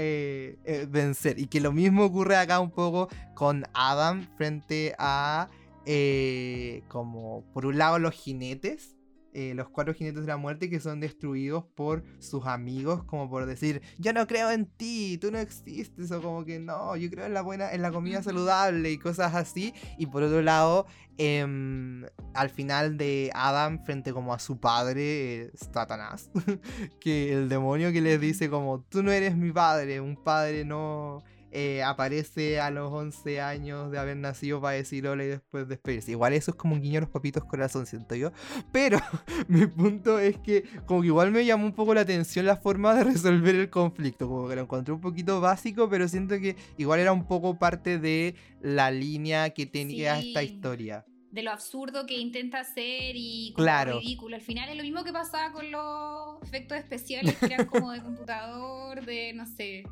[0.88, 1.40] vencer.
[1.40, 5.48] Y que lo mismo ocurre acá un poco con Adam frente a
[5.86, 8.96] eh, como por un lado los jinetes,
[9.34, 13.46] eh, los cuatro jinetes de la muerte que son destruidos por sus amigos, como por
[13.46, 17.24] decir, yo no creo en ti, tú no existes, o como que no, yo creo
[17.24, 19.72] en la buena, en la comida saludable y cosas así.
[19.96, 22.04] Y por otro lado, em,
[22.34, 26.30] al final de Adam frente como a su padre, Satanás,
[27.00, 31.24] que el demonio que les dice como, tú no eres mi padre, un padre no
[31.54, 36.12] eh, aparece a los 11 años de haber nacido para decir hola y después despedirse.
[36.12, 38.32] Igual eso es como un guiño a los papitos corazón, siento yo.
[38.72, 38.98] Pero
[39.48, 42.94] mi punto es que como que igual me llamó un poco la atención la forma
[42.94, 44.28] de resolver el conflicto.
[44.28, 47.98] Como que lo encontré un poquito básico, pero siento que igual era un poco parte
[47.98, 53.64] de la línea que tenía esta historia de lo absurdo que intenta hacer y como
[53.64, 54.00] claro.
[54.00, 54.36] ridículo.
[54.36, 58.02] Al final es lo mismo que pasaba con los efectos especiales que eran como de
[58.02, 59.84] computador, de no sé,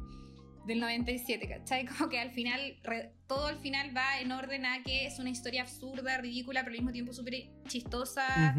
[0.66, 1.86] del 97, ¿cachai?
[1.98, 2.76] Como que al final,
[3.26, 6.78] todo al final va en orden a que es una historia absurda, ridícula, pero al
[6.78, 7.34] mismo tiempo súper
[7.66, 8.54] chistosa.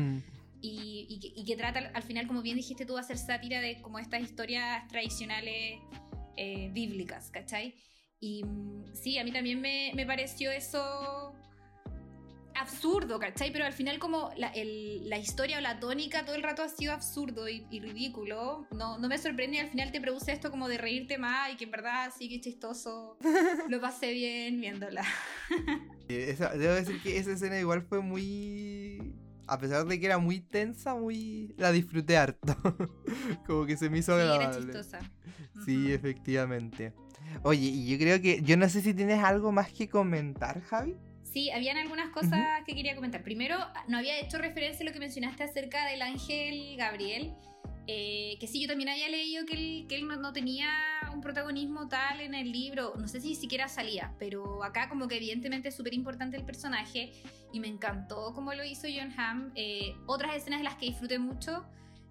[0.62, 4.22] y, que, trata al final, como bien dijiste tú, de hacer sátira de como estas
[4.22, 5.80] historias tradicionales
[6.38, 7.76] eh, bíblicas, ¿cachai?
[8.20, 11.34] Y mm, sí, a mí también me, me pareció eso
[12.62, 13.52] absurdo, ¿cachai?
[13.52, 16.70] Pero al final como la, el, la, historia o la tónica todo el rato ha
[16.70, 18.68] sido absurdo y, y, ridículo.
[18.72, 21.58] No, no me sorprende y al final te produce esto como de reírte más y
[21.58, 23.18] que en verdad sí que chistoso.
[23.70, 25.04] Lo pasé bien viéndola.
[26.08, 29.16] Esa, debo decir que esa escena igual fue muy...
[29.48, 31.54] A pesar de que era muy tensa, muy...
[31.58, 32.56] La disfruté harto.
[33.48, 34.46] como que se me hizo sí, agradable.
[34.46, 35.00] Era chistosa.
[35.66, 35.94] Sí, Ujú.
[35.94, 36.94] efectivamente.
[37.44, 38.42] Oye, y yo creo que...
[38.42, 40.96] Yo no sé si tienes algo más que comentar, Javi.
[41.32, 43.24] Sí, habían algunas cosas que quería comentar.
[43.24, 43.58] Primero,
[43.88, 47.34] no había hecho referencia a lo que mencionaste acerca del ángel Gabriel.
[47.88, 50.70] Eh, que sí, yo también había leído que él, que él no, no, tenía
[51.14, 52.96] un protagonismo tal en el libro.
[52.98, 57.14] No sé si siquiera salía, pero acá como que evidentemente es súper importante el personaje
[57.54, 59.52] y me encantó cómo lo hizo John Hamm.
[59.56, 61.66] Eh, otras escenas de las que disfruté mucho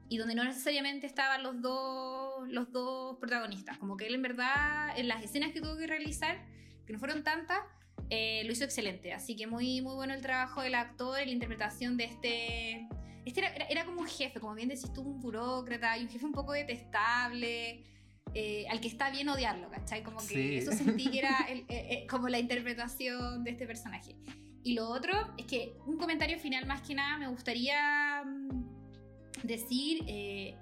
[0.09, 3.77] y donde no necesariamente estaban los dos, los dos protagonistas.
[3.77, 6.43] Como que él en verdad, en las escenas que tuvo que realizar,
[6.87, 7.61] que no fueron tantas,
[8.09, 9.13] eh, lo hizo excelente.
[9.13, 12.89] Así que muy, muy bueno el trabajo del actor y la interpretación de este.
[13.27, 16.09] Este era, era, era como un jefe, como bien decís tú, un burócrata y un
[16.09, 17.85] jefe un poco detestable.
[18.33, 20.05] Eh, al que está bien odiarlo, ¿cachai?
[20.05, 20.57] Como que Sí.
[20.59, 24.15] eso sentí que era el- eh, eh, como la interpretación de este personaje.
[24.63, 30.05] Y lo otro es que un comentario final más que nada me gustaría mm, decir
[30.07, 30.55] eh,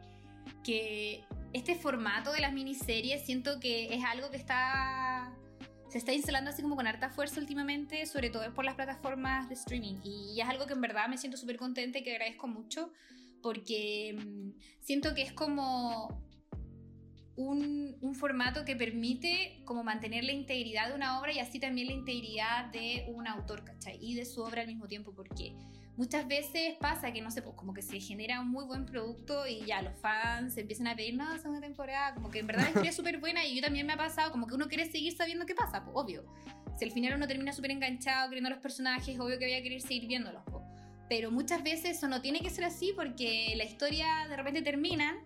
[0.65, 5.35] que este formato de las miniseries siento que es algo que está
[5.89, 9.55] se está instalando así como con harta fuerza últimamente, sobre todo por las plataformas de
[9.55, 9.97] streaming.
[10.05, 12.93] Y es algo que en verdad me siento súper contenta y que agradezco mucho,
[13.43, 16.23] porque mm, siento que es como
[17.37, 21.87] un, un, formato que permite como mantener la integridad de una obra y así también
[21.87, 23.99] la integridad de un autor, ¿cachai?
[24.01, 25.55] Y de su obra al mismo tiempo, porque
[25.99, 29.47] muchas veces pasa que, no sé, pues como que se genera un muy buen producto
[29.49, 32.69] y ya los fans empiezan a pedir, no, segunda temporada, como que en verdad la
[32.69, 35.17] historia es súper buena y yo también me ha pasado, como que uno quiere seguir
[35.17, 36.25] sabiendo qué pasa, pues obvio.
[36.79, 39.63] Si al final uno termina súper enganchado, queriendo a los personajes, obvio que voy a
[39.63, 40.63] querer seguir viéndolos, pues.
[41.09, 45.17] Pero muchas veces eso no tiene que ser así porque la historia de repente termina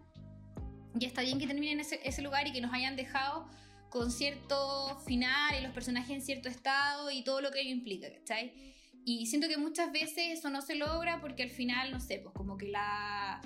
[0.98, 3.46] y está bien que terminen en ese, ese lugar y que nos hayan dejado
[3.90, 8.10] con cierto final y los personajes en cierto estado y todo lo que ello implica,
[8.10, 8.72] ¿cachai?
[9.04, 12.34] Y siento que muchas veces eso no se logra porque al final, no sé, pues
[12.34, 13.40] como que la...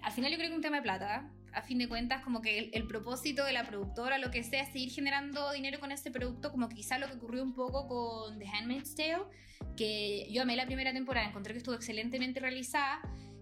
[0.00, 2.40] Al final yo creo que es un tema de plata, a fin de cuentas, como
[2.40, 5.90] que el, el, propósito de la productora, lo que sea, es seguir generando dinero con
[5.90, 9.24] ese producto, como quizá lo que ocurrió un poco con The Handmaid's Tale,
[9.76, 13.00] que yo amé la primera temporada, encontré que estuvo excelentemente realizada,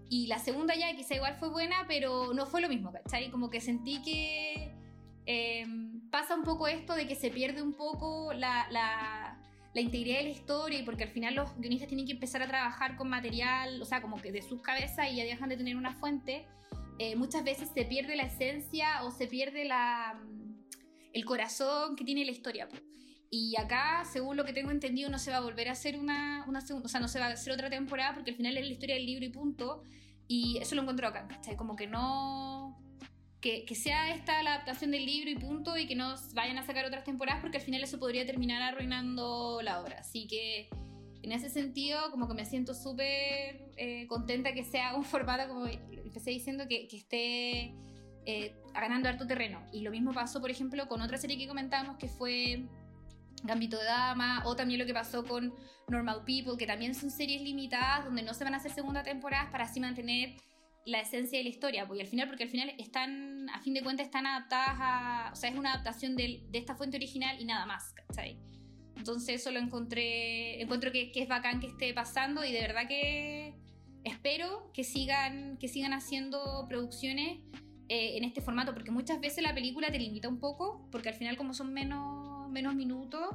[0.09, 3.29] y la segunda ya quizá igual fue buena, pero no fue lo mismo, ¿cachai?
[3.31, 4.71] Como que sentí que
[5.25, 5.65] eh,
[6.11, 9.24] pasa un poco esto de que se pierde un poco la, la,
[9.75, 12.47] la, integridad de la historia y porque al final los guionistas tienen que empezar a
[12.47, 15.75] trabajar con material, o sea, como que de sus cabezas y ya dejan de tener
[15.75, 16.47] una fuente.
[16.97, 20.19] Eh, muchas veces se pierde la esencia o se pierde la,
[21.13, 22.67] el corazón que tiene la historia.
[23.29, 26.45] Y acá, según lo que tengo entendido, no se va a volver a hacer una,
[26.47, 28.65] una segunda, o sea, no se va a hacer otra temporada porque al final es
[28.65, 29.83] la historia del libro y punto.
[30.27, 31.55] Y eso lo encuentro acá, ¿cachai?
[31.55, 32.77] Como que no.
[33.45, 36.83] Que, sea esta la adaptación del libro y punto, y que no vayan a sacar
[36.83, 39.99] otras temporadas porque al final eso podría terminar arruinando la obra.
[39.99, 40.67] Así que
[41.21, 45.67] en ese sentido, como que me siento súper eh, contenta que sea un formato, como
[45.67, 47.75] empecé diciendo, que, esté
[48.25, 49.61] eh, ganando harto terreno.
[49.71, 52.65] Y lo mismo pasó, por ejemplo, con otra serie que comentamos que fue
[53.43, 55.53] Gambito de Dama, o también lo que pasó con
[55.87, 59.51] Normal People, que también son series limitadas donde no se van a hacer segunda temporadas
[59.51, 60.33] para así mantener
[60.85, 63.81] la esencia de la historia, porque al final, porque al final están, a fin de
[63.81, 67.45] cuentas, están adaptadas a, o sea, es una adaptación de, de esta fuente original y
[67.45, 68.37] nada más, ¿cachai?
[68.95, 72.87] Entonces eso lo encontré, encuentro que, que, es bacán que esté pasando y de verdad
[72.87, 73.55] que
[74.03, 77.39] espero que sigan, que sigan haciendo producciones
[77.89, 81.15] eh, en este formato, porque muchas veces la película te limita un poco, porque al
[81.15, 83.29] final como son menos, menos minutos,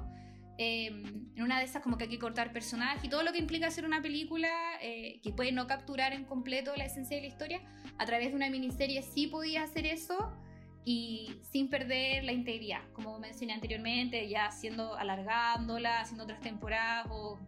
[0.63, 3.39] eh, en una de esas como que hay que cortar personajes y todo lo que
[3.39, 4.51] implica hacer una película
[4.83, 7.63] eh, que puede no capturar en completo la esencia de la historia,
[7.97, 10.37] a través de una miniserie sí podía hacer eso
[10.85, 17.39] y sin perder la integridad, como mencioné anteriormente, ya haciendo, alargándola, haciendo otras temporadas o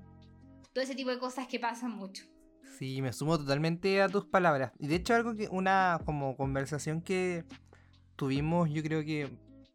[0.73, 2.25] todo ese tipo de cosas que pasan mucho.
[2.79, 4.73] Sí, me sumo totalmente a tus palabras.
[4.79, 7.45] Y de hecho algo que una como conversación que
[8.17, 9.29] tuvimos, yo creo que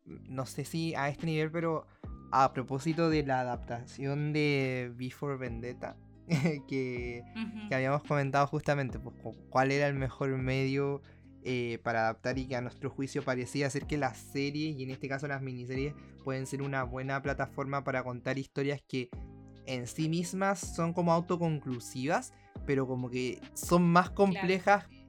[0.06, 1.86] no sé si a este nivel, pero
[2.32, 5.96] a propósito de la adaptación de Before Vendetta,
[6.68, 7.70] que, uh -huh.
[7.70, 9.16] que, habíamos comentado justamente, pues
[9.50, 11.02] cuál era el mejor medio
[11.44, 14.90] eh, para adaptar y que a nuestro juicio parecía ser que las series, y en
[14.90, 19.10] este caso las miniseries, pueden ser una buena plataforma para contar historias que
[19.66, 22.34] en sí mismas son como autoconclusivas,
[22.66, 25.06] pero como que son más complejas claro.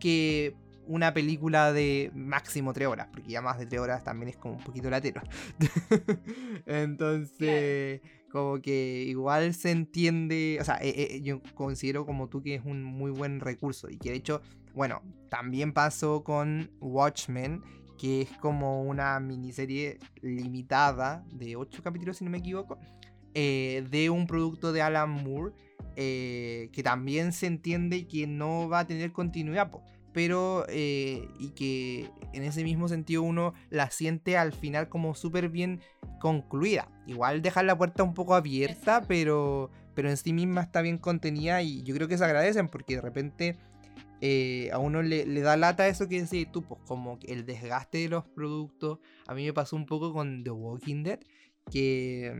[0.00, 0.56] que
[0.88, 4.54] una película de máximo tres horas, porque ya más de tres horas también es como
[4.56, 5.20] un poquito latero.
[6.66, 8.00] Entonces,
[8.32, 12.64] como que igual se entiende, o sea, eh, eh, yo considero como tú que es
[12.64, 14.40] un muy buen recurso y que de hecho,
[14.74, 17.62] bueno, también pasó con Watchmen,
[17.98, 22.78] que es como una miniserie limitada de ocho capítulos, si no me equivoco,
[23.34, 25.52] eh, de un producto de Alan Moore,
[25.96, 29.68] que también se entiende que no va a tener continuidad
[30.18, 35.48] pero eh, y que en ese mismo sentido uno la siente al final como súper
[35.48, 35.80] bien
[36.18, 36.88] concluida.
[37.06, 41.62] Igual dejar la puerta un poco abierta, pero, pero en sí misma está bien contenida
[41.62, 43.56] y yo creo que se agradecen porque de repente
[44.20, 48.08] eh, a uno le, da lata eso que decís tú, pues como el desgaste de
[48.08, 48.98] los productos.
[49.28, 51.20] A mí me pasó un poco con The Walking Dead,
[51.70, 52.34] que,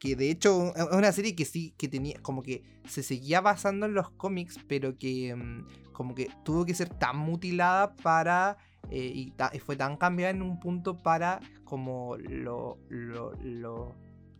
[0.00, 3.86] que de hecho es una serie que sí, que tenía, como que se seguía basando
[3.86, 8.58] en los cómics, pero que mm, como que tuvo que ser tan mutilada para...
[8.90, 12.78] Eh, y, fue tan cambiada en un punto para como lo,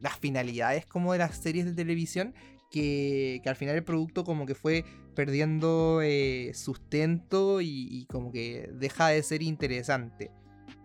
[0.01, 2.33] las finalidades como de las series de televisión
[2.71, 4.85] que, que, al final el producto como que fue
[5.17, 10.31] perdiendo eh, sustento y, como que deja de ser interesante.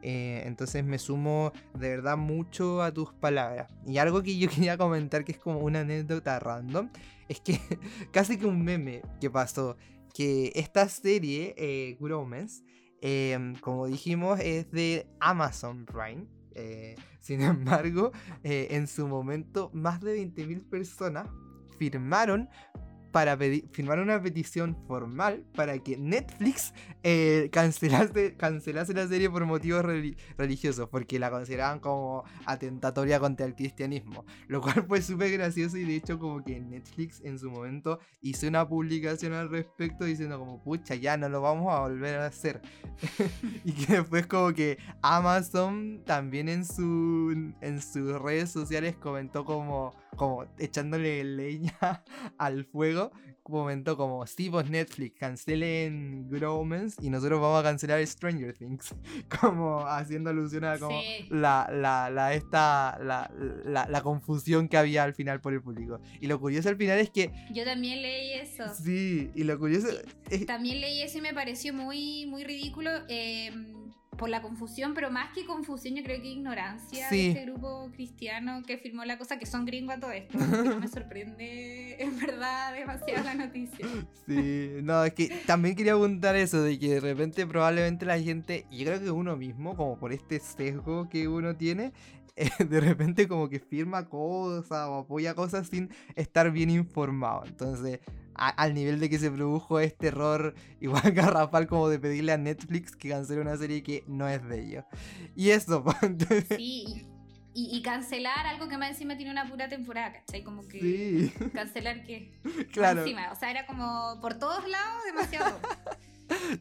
[0.02, 3.72] Eh, entonces me sumo de verdad mucho a tus palabras.
[3.86, 6.90] Y algo que yo quería comentar que es como una anécdota random,
[7.28, 7.60] es que
[8.12, 9.78] casi que un meme que pasó
[10.14, 12.64] que esta serie, eh, Good Omens,
[13.02, 16.28] em, como dijimos, es de Amazon Prime.
[16.54, 18.12] Eh, sin embargo,
[18.44, 21.28] eh, en su momento, más de 20.000 personas
[21.78, 22.50] firmaron
[23.12, 29.84] para firmar una petición formal para que Netflix eh, cancelase, cancelase, la serie por motivos
[30.38, 35.84] religiosos, porque la consideraban como atentatoria contra el cristianismo, lo cual fue súper gracioso y
[35.84, 40.64] de hecho como que Netflix en su momento hizo una publicación al respecto diciendo como,
[40.64, 42.62] pucha, ya no lo vamos a volver a hacer.
[43.66, 49.94] y que después como que Amazon también en, su, en sus redes sociales comentó como
[50.16, 51.78] como echándole leña
[52.38, 53.12] al fuego,
[53.44, 58.96] comentó como, si vos Netflix cancelen Growmans y nosotros vamos a cancelar Stranger Things,
[59.42, 61.00] como haciendo alusión a como
[61.30, 63.32] la, la, la, esta, la,
[63.66, 66.00] la, confusión que había al final por el público.
[66.20, 67.32] Y lo curioso al final es que...
[67.52, 68.64] Yo también leí eso.
[68.74, 69.88] Sí, y lo curioso...
[70.30, 70.46] Es...
[70.46, 72.90] También leí eso y me pareció muy, muy ridículo.
[73.10, 73.52] Eh,
[74.22, 78.62] por la confusión, pero más que confusión, yo creo que ignorancia de ese grupo cristiano
[78.68, 80.38] que firmó la cosa, que son gringos a todo esto.
[80.38, 83.84] me sorprende, en verdad, demasiado la noticia.
[84.28, 88.68] Sí, no, es que también quería apuntar eso, de que de repente probablemente la gente,
[88.70, 91.92] y yo creo que uno mismo, como por este sesgo que uno tiene,
[92.60, 97.44] de repente como que firma cosas o apoya cosas sin estar bien informado.
[97.48, 98.02] Entonces,
[98.36, 102.96] al nivel de que se produjo este error igual garrafal como de pedirle a Netflix
[102.96, 104.86] que cancele una serie que no es de ellos.
[105.36, 105.84] Y eso,
[106.30, 107.06] pues, Sí,
[107.54, 110.44] y, cancelar algo que más encima tiene una pura temporada, ¿cachai?
[110.44, 111.34] Como que sí.
[111.54, 112.32] cancelar qué.
[112.72, 113.02] Claro.
[113.02, 115.60] Encima, o sea, era como por todos lados demasiado.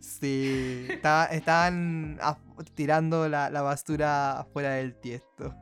[0.01, 2.19] Sí, estaban
[2.75, 5.55] tirando la, basura afuera del tiesto.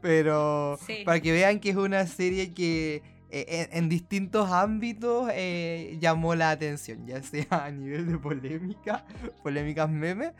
[0.00, 6.34] Pero para que vean que es una serie que eh, en, distintos ámbitos eh, llamó
[6.34, 9.04] la atención, ya sea a nivel de polémica,
[9.42, 10.32] polémicas memes,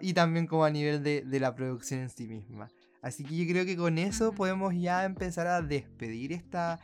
[0.00, 2.68] y también como a nivel de, la producción en sí misma.
[3.00, 6.80] Así que yo creo que con eso podemos ya empezar a despedir esta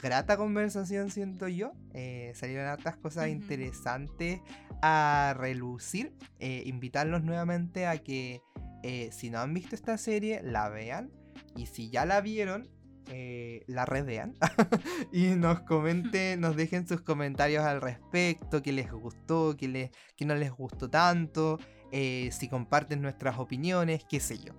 [0.00, 1.72] grata conversación, siento yo.
[1.92, 4.40] Eh, salieron otras cosas interesantes
[4.82, 6.14] a relucir.
[6.40, 8.42] invitarlos nuevamente a que
[9.12, 11.10] si no han visto esta serie, la vean.
[11.56, 12.68] Y si ya la vieron,
[13.14, 14.36] eh, la redean
[15.12, 19.90] y nos comenten, nos dejen sus comentarios al respecto, qué les gustó, qué, les,
[20.26, 21.58] no les gustó tanto,
[21.90, 24.54] eh, si comparten nuestras opiniones, qué sé yo.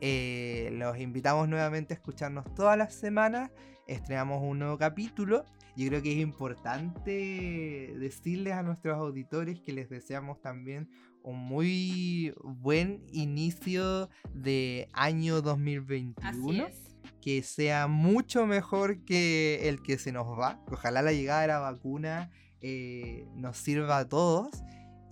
[0.00, 3.50] Eh, los invitamos nuevamente a escucharnos todas las semanas.
[3.86, 5.44] Estrenamos un nuevo capítulo.
[5.76, 10.88] Yo creo que es importante decirles a nuestros auditores que les deseamos también
[11.22, 16.24] un muy buen inicio de año 2021.
[16.24, 16.89] Así es
[17.20, 20.60] que sea mucho mejor que el que se nos va.
[20.70, 24.62] Ojalá la llegada de la vacuna eh, nos sirva a todos.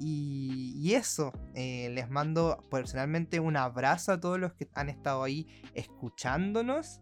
[0.00, 5.46] Y, eso, eh, les mando personalmente un abrazo a todos los que han estado ahí
[5.74, 7.00] escuchándonos.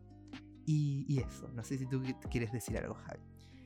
[0.65, 3.21] Y, eso, no sé si tú quieres decir algo, Javi.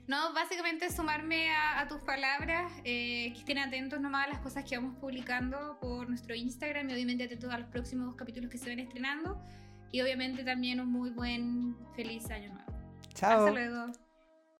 [0.08, 4.76] No, básicamente sumarme a, tus palabras, eh, que estén atentos nomás a las cosas que
[4.76, 8.80] vamos publicando por nuestro Instagram y obviamente atentos a los próximos capítulos que se van
[8.80, 9.40] estrenando.
[9.92, 12.72] Y obviamente también un muy buen feliz año nuevo.
[13.14, 13.46] Chao.
[13.46, 13.92] Hasta luego.